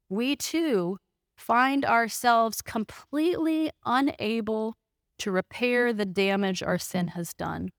We 0.09 0.37
too 0.37 0.99
find 1.37 1.85
ourselves 1.85 2.63
completely 2.63 3.71
unable 3.87 4.75
to 5.19 5.31
repair 5.31 5.93
the 5.93 6.05
damage 6.05 6.63
our 6.63 6.79
sin 6.79 7.09
has 7.09 7.33
done. 7.33 7.71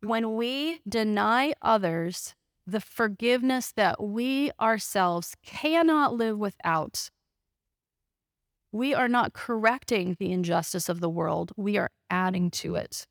When 0.00 0.36
we 0.36 0.80
deny 0.88 1.54
others 1.62 2.34
the 2.66 2.80
forgiveness 2.80 3.72
that 3.76 4.02
we 4.02 4.50
ourselves 4.60 5.34
cannot 5.44 6.14
live 6.14 6.38
without, 6.38 7.10
we 8.72 8.94
are 8.94 9.08
not 9.08 9.32
correcting 9.32 10.16
the 10.18 10.32
injustice 10.32 10.88
of 10.88 11.00
the 11.00 11.08
world, 11.08 11.52
we 11.56 11.76
are 11.76 11.90
adding 12.10 12.50
to 12.50 12.74
it. 12.74 13.06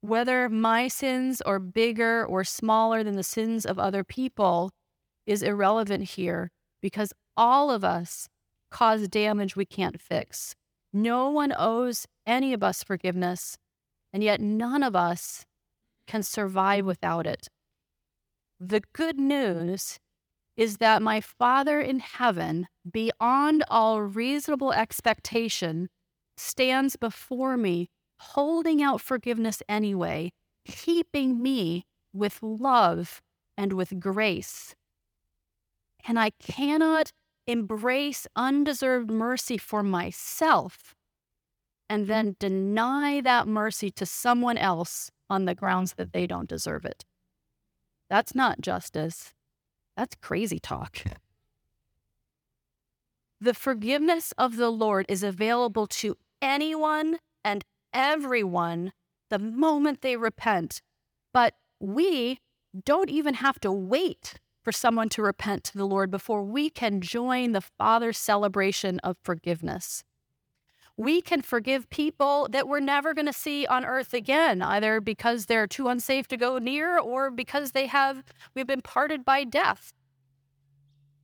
Whether 0.00 0.48
my 0.48 0.88
sins 0.88 1.40
are 1.42 1.58
bigger 1.58 2.24
or 2.24 2.42
smaller 2.42 3.04
than 3.04 3.16
the 3.16 3.22
sins 3.22 3.66
of 3.66 3.78
other 3.78 4.02
people 4.02 4.70
is 5.26 5.42
irrelevant 5.42 6.04
here 6.04 6.50
because 6.80 7.12
all 7.36 7.70
of 7.70 7.84
us 7.84 8.28
cause 8.70 9.08
damage 9.08 9.56
we 9.56 9.66
can't 9.66 10.00
fix. 10.00 10.54
No 10.92 11.30
one 11.30 11.52
owes 11.56 12.06
any 12.26 12.52
of 12.52 12.62
us 12.62 12.82
forgiveness, 12.82 13.56
and 14.12 14.24
yet 14.24 14.40
none 14.40 14.82
of 14.82 14.96
us 14.96 15.44
can 16.06 16.22
survive 16.22 16.84
without 16.84 17.26
it. 17.26 17.48
The 18.58 18.82
good 18.92 19.18
news 19.18 19.98
is 20.60 20.76
that 20.76 21.00
my 21.00 21.22
Father 21.22 21.80
in 21.80 22.00
heaven, 22.00 22.68
beyond 22.92 23.64
all 23.70 24.02
reasonable 24.02 24.74
expectation, 24.74 25.88
stands 26.36 26.96
before 26.96 27.56
me, 27.56 27.88
holding 28.18 28.82
out 28.82 29.00
forgiveness 29.00 29.62
anyway, 29.70 30.30
keeping 30.66 31.42
me 31.42 31.86
with 32.12 32.42
love 32.42 33.22
and 33.56 33.72
with 33.72 33.98
grace. 33.98 34.74
And 36.06 36.20
I 36.20 36.32
cannot 36.38 37.10
embrace 37.46 38.26
undeserved 38.36 39.10
mercy 39.10 39.56
for 39.56 39.82
myself 39.82 40.94
and 41.88 42.06
then 42.06 42.36
deny 42.38 43.22
that 43.22 43.48
mercy 43.48 43.90
to 43.92 44.04
someone 44.04 44.58
else 44.58 45.10
on 45.30 45.46
the 45.46 45.54
grounds 45.54 45.94
that 45.94 46.12
they 46.12 46.26
don't 46.26 46.50
deserve 46.50 46.84
it. 46.84 47.06
That's 48.10 48.34
not 48.34 48.60
justice. 48.60 49.32
That's 49.96 50.16
crazy 50.16 50.58
talk. 50.58 51.02
The 53.40 53.54
forgiveness 53.54 54.32
of 54.36 54.56
the 54.56 54.70
Lord 54.70 55.06
is 55.08 55.22
available 55.22 55.86
to 55.86 56.16
anyone 56.42 57.18
and 57.44 57.64
everyone 57.92 58.92
the 59.30 59.38
moment 59.38 60.02
they 60.02 60.16
repent. 60.16 60.82
But 61.32 61.54
we 61.78 62.40
don't 62.84 63.08
even 63.08 63.34
have 63.34 63.58
to 63.60 63.72
wait 63.72 64.34
for 64.62 64.72
someone 64.72 65.08
to 65.10 65.22
repent 65.22 65.64
to 65.64 65.78
the 65.78 65.86
Lord 65.86 66.10
before 66.10 66.42
we 66.42 66.68
can 66.68 67.00
join 67.00 67.52
the 67.52 67.62
Father's 67.62 68.18
celebration 68.18 68.98
of 69.00 69.16
forgiveness 69.22 70.04
we 71.00 71.22
can 71.22 71.40
forgive 71.40 71.88
people 71.88 72.46
that 72.50 72.68
we're 72.68 72.78
never 72.78 73.14
going 73.14 73.24
to 73.24 73.32
see 73.32 73.66
on 73.66 73.86
earth 73.86 74.12
again, 74.12 74.60
either 74.60 75.00
because 75.00 75.46
they're 75.46 75.66
too 75.66 75.88
unsafe 75.88 76.28
to 76.28 76.36
go 76.36 76.58
near 76.58 76.98
or 76.98 77.30
because 77.30 77.72
they 77.72 77.86
have, 77.86 78.22
we've 78.54 78.66
been 78.66 78.82
parted 78.82 79.24
by 79.24 79.42
death. 79.42 79.94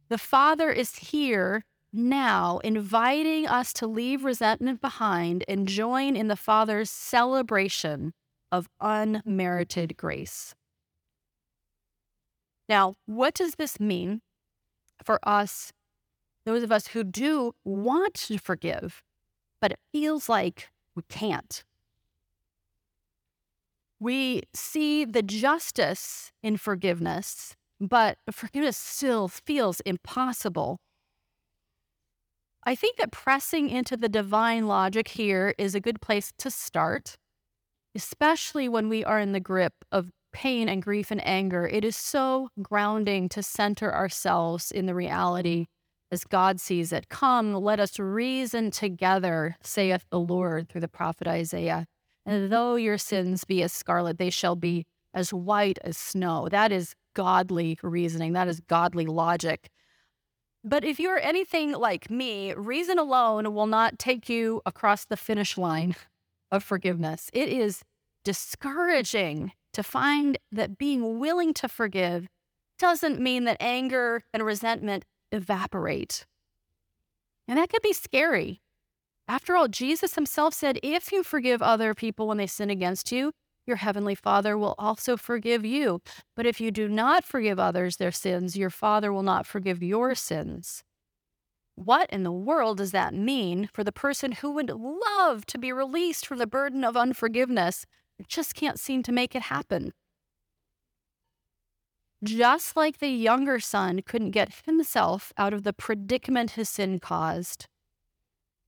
The 0.09 0.17
Father 0.17 0.71
is 0.71 0.97
here 0.97 1.63
now, 1.93 2.59
inviting 2.65 3.47
us 3.47 3.75
to 3.75 3.87
leave 3.87 4.25
resentment 4.25 4.81
behind 4.81 5.45
and 5.47 5.69
join 5.69 6.17
in 6.17 6.29
the 6.29 6.37
Father's 6.37 6.89
celebration 6.89 8.15
of 8.51 8.71
unmerited 8.81 9.99
grace. 9.99 10.55
Now, 12.67 12.95
what 13.05 13.35
does 13.35 13.57
this 13.57 13.79
mean 13.79 14.23
for 15.05 15.19
us, 15.23 15.71
those 16.47 16.63
of 16.63 16.73
us 16.73 16.89
who 16.89 17.05
do 17.05 17.53
want 17.63 18.15
to 18.15 18.39
forgive, 18.39 19.03
but 19.67 19.73
it 19.73 19.81
feels 19.91 20.29
like 20.29 20.69
we 20.95 21.03
can't? 21.09 21.65
We 23.99 24.43
see 24.55 25.05
the 25.05 25.25
justice 25.25 26.31
in 26.41 26.57
forgiveness, 26.57 27.57
but 27.81 28.19
forgiveness 28.31 28.77
still 28.77 29.27
feels 29.27 29.81
impossible. 29.81 30.79
I 32.63 32.77
think 32.77 32.99
that 32.99 33.11
pressing 33.11 33.69
into 33.69 33.97
the 33.97 34.09
divine 34.09 34.69
logic 34.69 35.09
here 35.09 35.53
is 35.59 35.75
a 35.75 35.81
good 35.81 36.01
place 36.01 36.33
to 36.39 36.49
start, 36.49 37.17
especially 37.97 38.69
when 38.69 38.89
we 38.89 39.05
are 39.05 39.19
in 39.19 39.33
the 39.33 39.41
grip 39.41 39.73
of 39.91 40.13
pain 40.33 40.69
and 40.69 40.81
grief 40.81 41.11
and 41.11 41.27
anger. 41.27 41.67
It 41.67 41.85
is 41.85 41.97
so 41.97 42.51
grounding 42.63 43.29
to 43.31 43.43
center 43.43 43.93
ourselves 43.93 44.71
in 44.71 44.87
the 44.87 44.95
reality 44.95 45.67
as 46.11 46.25
God 46.25 46.61
sees 46.61 46.93
it. 46.93 47.09
Come, 47.09 47.55
let 47.55 47.81
us 47.81 47.99
reason 47.99 48.71
together, 48.71 49.57
saith 49.63 50.05
the 50.11 50.21
Lord 50.21 50.69
through 50.69 50.83
the 50.83 50.89
prophet 50.89 51.27
Isaiah. 51.27 51.87
And 52.25 52.51
though 52.51 52.77
your 52.77 52.99
sins 52.99 53.45
be 53.45 53.63
as 53.63 53.73
scarlet, 53.73 54.19
they 54.19 54.31
shall 54.31 54.57
be 54.57 54.87
as 55.15 55.33
white 55.33 55.79
as 55.83 55.97
snow. 55.97 56.49
That 56.49 56.73
is 56.73 56.95
godly 57.15 57.79
reasoning. 57.83 58.35
That 58.35 58.49
is 58.49 58.61
godly 58.61 59.07
logic. 59.07 59.71
But 60.63 60.85
if 60.85 60.99
you're 60.99 61.21
anything 61.21 61.73
like 61.73 62.11
me, 62.11 62.53
reason 62.55 62.99
alone 62.99 63.55
will 63.55 63.69
not 63.69 63.99
take 63.99 64.29
you 64.29 64.61
across 64.67 65.05
the 65.05 65.17
finish 65.17 65.57
line 65.57 65.95
of 66.51 66.65
forgiveness. 66.65 67.31
It 67.33 67.49
is 67.49 67.83
discouraging 68.25 69.53
to 69.73 69.83
find 69.83 70.39
that 70.51 70.77
being 70.77 71.21
willing 71.21 71.55
to 71.55 71.69
forgive 71.69 72.27
doesn't 72.79 73.21
mean 73.21 73.45
that 73.45 73.57
anger 73.61 74.25
and 74.35 74.45
resentment 74.45 75.05
evaporate. 75.33 76.27
And 77.49 77.59
that 77.59 77.71
could 77.71 77.83
be 77.83 77.93
scary. 77.93 78.61
After 79.29 79.57
all, 79.57 79.69
Jesus 79.69 80.15
himself 80.15 80.55
said, 80.55 80.79
if 80.83 81.11
you 81.11 81.23
forgive 81.23 81.63
other 81.63 81.95
people 81.95 82.29
when 82.29 82.39
they 82.39 82.47
sin 82.47 82.71
against 82.71 83.11
you, 83.11 83.33
your 83.67 83.77
heavenly 83.77 84.15
Father 84.15 84.57
will 84.57 84.77
also 84.79 85.17
forgive 85.17 85.65
you. 85.65 86.01
But 86.37 86.47
if 86.47 86.61
you 86.61 86.71
do 86.71 86.89
not 86.89 87.25
forgive 87.25 87.59
others 87.59 87.97
their 87.97 88.13
sins, 88.13 88.57
your 88.57 88.71
Father 88.71 89.13
will 89.13 89.25
not 89.25 89.47
forgive 89.47 89.83
your 89.83 90.15
sins. 90.15 90.85
What 91.75 92.09
in 92.11 92.23
the 92.23 92.33
world 92.33 92.79
does 92.79 92.93
that 92.93 93.13
mean 93.13 93.69
for 93.75 93.83
the 93.83 93.93
person 93.93 94.33
who 94.33 94.53
would 94.53 94.71
love 94.71 95.45
to 95.47 95.59
be 95.59 95.73
released 95.73 96.27
from 96.27 96.39
the 96.39 96.47
burden 96.47 96.85
of 96.85 96.97
unforgiveness, 96.97 97.85
just 98.29 98.55
can't 98.55 98.79
seem 98.79 99.03
to 99.03 99.13
make 99.13 99.35
it 99.35 99.43
happen? 99.43 99.93
Just 102.25 102.77
like 102.77 102.99
the 102.99 103.09
younger 103.09 103.61
son 103.61 104.01
couldn't 104.03 104.31
get 104.31 104.63
himself 104.65 105.33
out 105.37 105.53
of 105.53 105.65
the 105.65 105.73
predicament 105.73 106.53
his 106.53 106.69
sin 106.69 106.99
caused, 106.99 107.67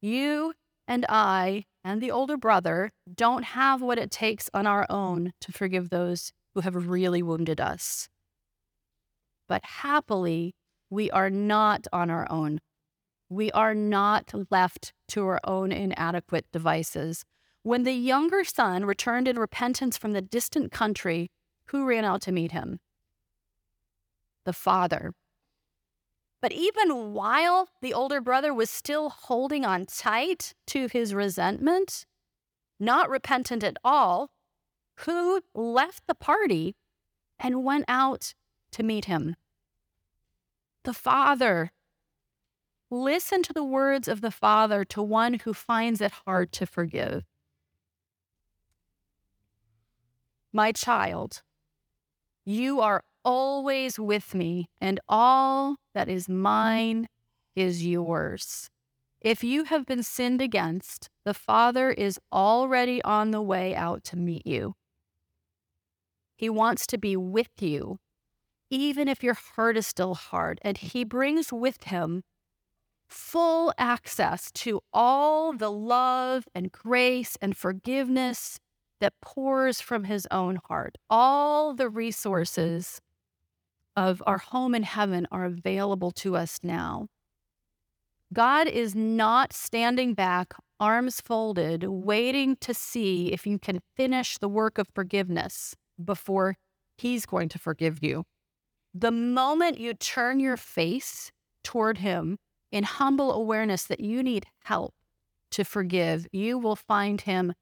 you 0.01 0.53
and 0.87 1.07
I 1.09 1.65
and 1.83 2.01
the 2.01 2.11
older 2.11 2.37
brother 2.37 2.93
don't 3.13 3.45
have 3.45 3.81
what 3.81 3.99
it 3.99 4.11
takes 4.11 4.51
on 4.53 4.67
our 4.67 4.87
own 4.91 5.33
to 5.41 5.53
forgive 5.53 5.89
those 5.89 6.33
who 6.55 6.61
have 6.61 6.89
really 6.89 7.23
wounded 7.23 7.61
us. 7.61 8.09
But 9.49 9.65
happily, 9.65 10.55
we 10.91 11.11
are 11.11 11.31
not 11.31 11.87
on 11.93 12.11
our 12.11 12.31
own. 12.31 12.61
We 13.31 13.51
are 13.53 13.75
not 13.75 14.33
left 14.51 14.93
to 15.09 15.27
our 15.27 15.41
own 15.45 15.73
inadequate 15.73 16.47
devices. 16.53 17.25
When 17.63 17.83
the 17.83 17.93
younger 17.93 18.45
son 18.45 18.85
returned 18.85 19.29
in 19.29 19.39
repentance 19.39 19.97
from 19.97 20.13
the 20.13 20.23
distant 20.23 20.71
country, 20.71 21.31
who 21.67 21.87
ran 21.87 22.05
out 22.05 22.23
to 22.23 22.33
meet 22.33 22.53
him? 22.53 22.79
The 24.49 24.55
father. 24.55 25.13
But 26.41 26.53
even 26.53 27.13
while 27.13 27.69
the 27.83 27.93
older 27.93 28.19
brother 28.23 28.55
was 28.55 28.71
still 28.71 29.11
holding 29.11 29.67
on 29.67 29.85
tight 29.85 30.55
to 30.69 30.89
his 30.91 31.13
resentment, 31.13 32.07
not 32.81 33.11
repentant 33.11 33.63
at 33.63 33.77
all, 33.85 34.31
who 35.01 35.43
left 35.55 36.07
the 36.07 36.15
party 36.15 36.77
and 37.39 37.63
went 37.63 37.85
out 37.89 38.33
to 38.73 38.83
meet 38.83 39.05
him? 39.05 39.37
The 40.85 40.95
father. 40.95 41.71
Listen 42.91 43.43
to 43.43 43.53
the 43.53 43.63
words 43.63 44.09
of 44.09 44.23
the 44.23 44.31
father 44.31 44.83
to 44.87 45.03
one 45.03 45.35
who 45.41 45.53
finds 45.53 46.01
it 46.01 46.13
hard 46.25 46.53
to 46.53 46.65
forgive. 46.65 47.27
My 50.55 50.73
child, 50.73 51.43
you 52.47 52.81
are 52.81 53.05
always 53.29 53.99
with 53.99 54.35
me, 54.35 54.71
and 54.81 54.99
all 55.07 55.77
that 55.93 56.09
is 56.09 56.25
mm-hmm. 56.25 56.41
mine 56.41 57.09
is 57.55 57.85
yours. 57.85 58.71
If 59.21 59.45
you 59.45 59.65
have 59.65 59.85
been 59.85 60.03
sinned 60.03 60.41
against, 60.41 61.11
the 61.27 61.35
Father 61.35 61.91
is 61.91 62.19
already 62.33 63.03
on 63.03 63.31
the 63.31 63.43
way 63.43 63.75
out 63.75 64.03
to 64.05 64.17
meet 64.17 64.47
you. 64.47 64.77
He 66.39 66.49
wants 66.49 66.87
to 66.87 66.97
be 66.97 67.17
with 67.17 67.51
you, 67.61 67.99
even 68.71 69.09
if 69.09 69.23
your 69.23 69.35
heart 69.35 69.77
is 69.77 69.87
still 69.87 70.15
hard, 70.15 70.59
and 70.63 70.79
He 70.79 71.05
brings 71.05 71.53
with 71.53 71.85
Him 71.85 72.23
full 73.11 73.75
access 73.77 74.51
to 74.53 74.81
all 74.91 75.53
the 75.53 75.71
love 75.71 76.45
and 76.55 76.73
grace 76.73 77.37
and 77.43 77.55
forgiveness 77.55 78.59
that 79.01 79.21
pours 79.21 79.83
from 79.83 80.05
His 80.05 80.27
own 80.31 80.61
heart, 80.69 80.97
all 81.11 81.75
the 81.75 81.91
resources 81.91 83.03
of 83.99 84.23
our 84.29 84.39
home 84.39 84.77
in 84.77 84.85
heaven 84.85 85.27
are 85.33 85.45
available 85.45 86.13
to 86.13 86.37
us 86.37 86.61
now. 86.63 87.09
God 88.33 88.69
is 88.69 88.95
not 88.95 89.53
standing 89.53 90.15
back, 90.15 90.55
arms 90.79 91.21
folded, 91.21 91.83
waiting 91.83 92.55
to 92.61 92.73
see 92.73 93.33
if 93.33 93.45
you 93.45 93.59
can 93.59 93.81
finish 93.97 94.39
the 94.39 94.49
work 94.49 94.79
of 94.79 94.87
forgiveness 94.95 95.75
before 96.03 96.55
He's 96.97 97.27
going 97.27 97.49
to 97.49 97.59
forgive 97.59 97.99
you. 98.01 98.23
The 98.95 99.11
moment 99.11 99.81
you 99.81 99.95
turn 99.95 100.39
your 100.39 100.57
face 100.57 101.33
toward 101.65 101.99
Him 101.99 102.39
in 102.71 102.85
humble 102.85 103.33
awareness 103.33 103.83
that 103.87 103.99
you 103.99 104.23
need 104.23 104.47
help 104.63 104.95
to 105.51 105.65
forgive, 105.65 106.29
you 106.31 106.57
will 106.57 106.77
find 106.77 107.23
Him 107.23 107.53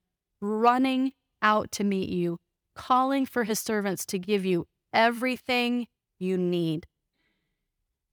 running 0.43 1.13
out 1.41 1.73
to 1.73 1.85
meet 1.85 2.11
you, 2.11 2.37
calling 2.75 3.25
for 3.25 3.45
His 3.45 3.59
servants 3.59 4.05
to 4.07 4.19
give 4.19 4.45
you 4.45 4.67
everything 4.93 5.87
you 6.19 6.37
need. 6.39 6.87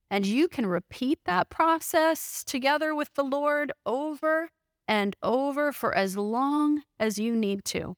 And 0.10 0.26
you 0.26 0.48
can 0.48 0.66
repeat 0.66 1.20
that 1.26 1.50
process 1.50 2.44
together 2.44 2.94
with 2.94 3.13
the 3.16 3.24
Lord 3.24 3.72
over 3.86 4.50
and 4.88 5.16
over 5.24 5.72
for 5.72 5.96
as 5.96 6.18
long 6.18 6.84
as 7.00 7.18
you 7.18 7.36
need 7.36 7.66
to. 7.66 7.96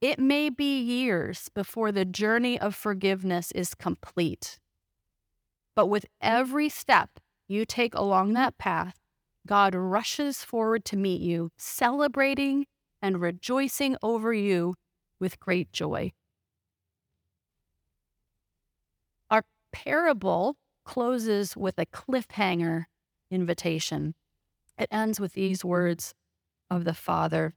It 0.00 0.18
may 0.18 0.50
be 0.50 0.80
years 0.80 1.48
before 1.54 1.92
the 1.92 2.04
journey 2.04 2.58
of 2.58 2.74
forgiveness 2.74 3.52
is 3.52 3.74
complete. 3.74 4.58
But 5.74 5.86
with 5.86 6.06
every 6.20 6.68
step 6.68 7.18
you 7.48 7.64
take 7.64 7.94
along 7.94 8.32
that 8.34 8.58
path, 8.58 8.96
God 9.46 9.74
rushes 9.74 10.44
forward 10.44 10.84
to 10.86 10.96
meet 10.96 11.20
you, 11.20 11.50
celebrating 11.58 12.66
and 13.00 13.20
rejoicing 13.20 13.96
over 14.02 14.32
you 14.32 14.74
with 15.18 15.40
great 15.40 15.72
joy. 15.72 16.12
Parable 19.72 20.56
closes 20.84 21.56
with 21.56 21.78
a 21.78 21.86
cliffhanger 21.86 22.84
invitation. 23.30 24.14
It 24.78 24.88
ends 24.90 25.20
with 25.20 25.32
these 25.32 25.60
mm-hmm. 25.60 25.68
words 25.68 26.14
of 26.70 26.84
the 26.84 26.94
Father 26.94 27.54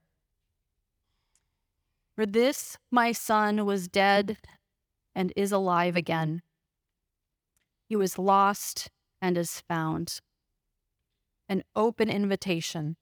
For 2.14 2.26
this 2.26 2.78
my 2.90 3.12
son 3.12 3.64
was 3.64 3.88
dead 3.88 4.38
and 5.14 5.32
is 5.36 5.52
alive 5.52 5.96
again. 5.96 6.42
He 7.88 7.96
was 7.96 8.18
lost 8.18 8.90
and 9.22 9.38
is 9.38 9.60
found. 9.60 10.20
An 11.48 11.62
open 11.74 12.10
invitation. 12.10 12.96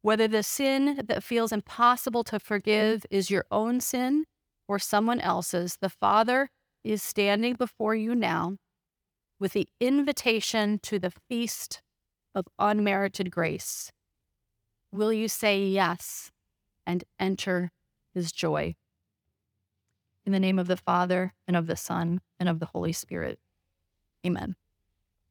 Whether 0.00 0.26
the 0.26 0.42
sin 0.42 1.02
that 1.06 1.22
feels 1.22 1.52
impossible 1.52 2.24
to 2.24 2.40
forgive 2.40 3.04
is 3.10 3.30
your 3.30 3.44
own 3.50 3.80
sin 3.80 4.24
or 4.66 4.78
someone 4.78 5.20
else's, 5.20 5.76
the 5.80 5.88
Father 5.88 6.50
is 6.84 7.02
standing 7.02 7.54
before 7.54 7.94
you 7.94 8.14
now 8.14 8.56
with 9.38 9.52
the 9.52 9.68
invitation 9.80 10.78
to 10.82 10.98
the 10.98 11.12
feast 11.28 11.82
of 12.34 12.46
unmerited 12.58 13.30
grace. 13.30 13.92
Will 14.92 15.12
you 15.12 15.28
say 15.28 15.64
yes 15.64 16.30
and 16.86 17.04
enter 17.18 17.72
his 18.14 18.32
joy? 18.32 18.74
In 20.24 20.32
the 20.32 20.40
name 20.40 20.58
of 20.58 20.68
the 20.68 20.76
Father, 20.76 21.34
and 21.48 21.56
of 21.56 21.66
the 21.66 21.76
Son, 21.76 22.20
and 22.38 22.48
of 22.48 22.60
the 22.60 22.66
Holy 22.66 22.92
Spirit. 22.92 23.40
Amen. 24.24 24.54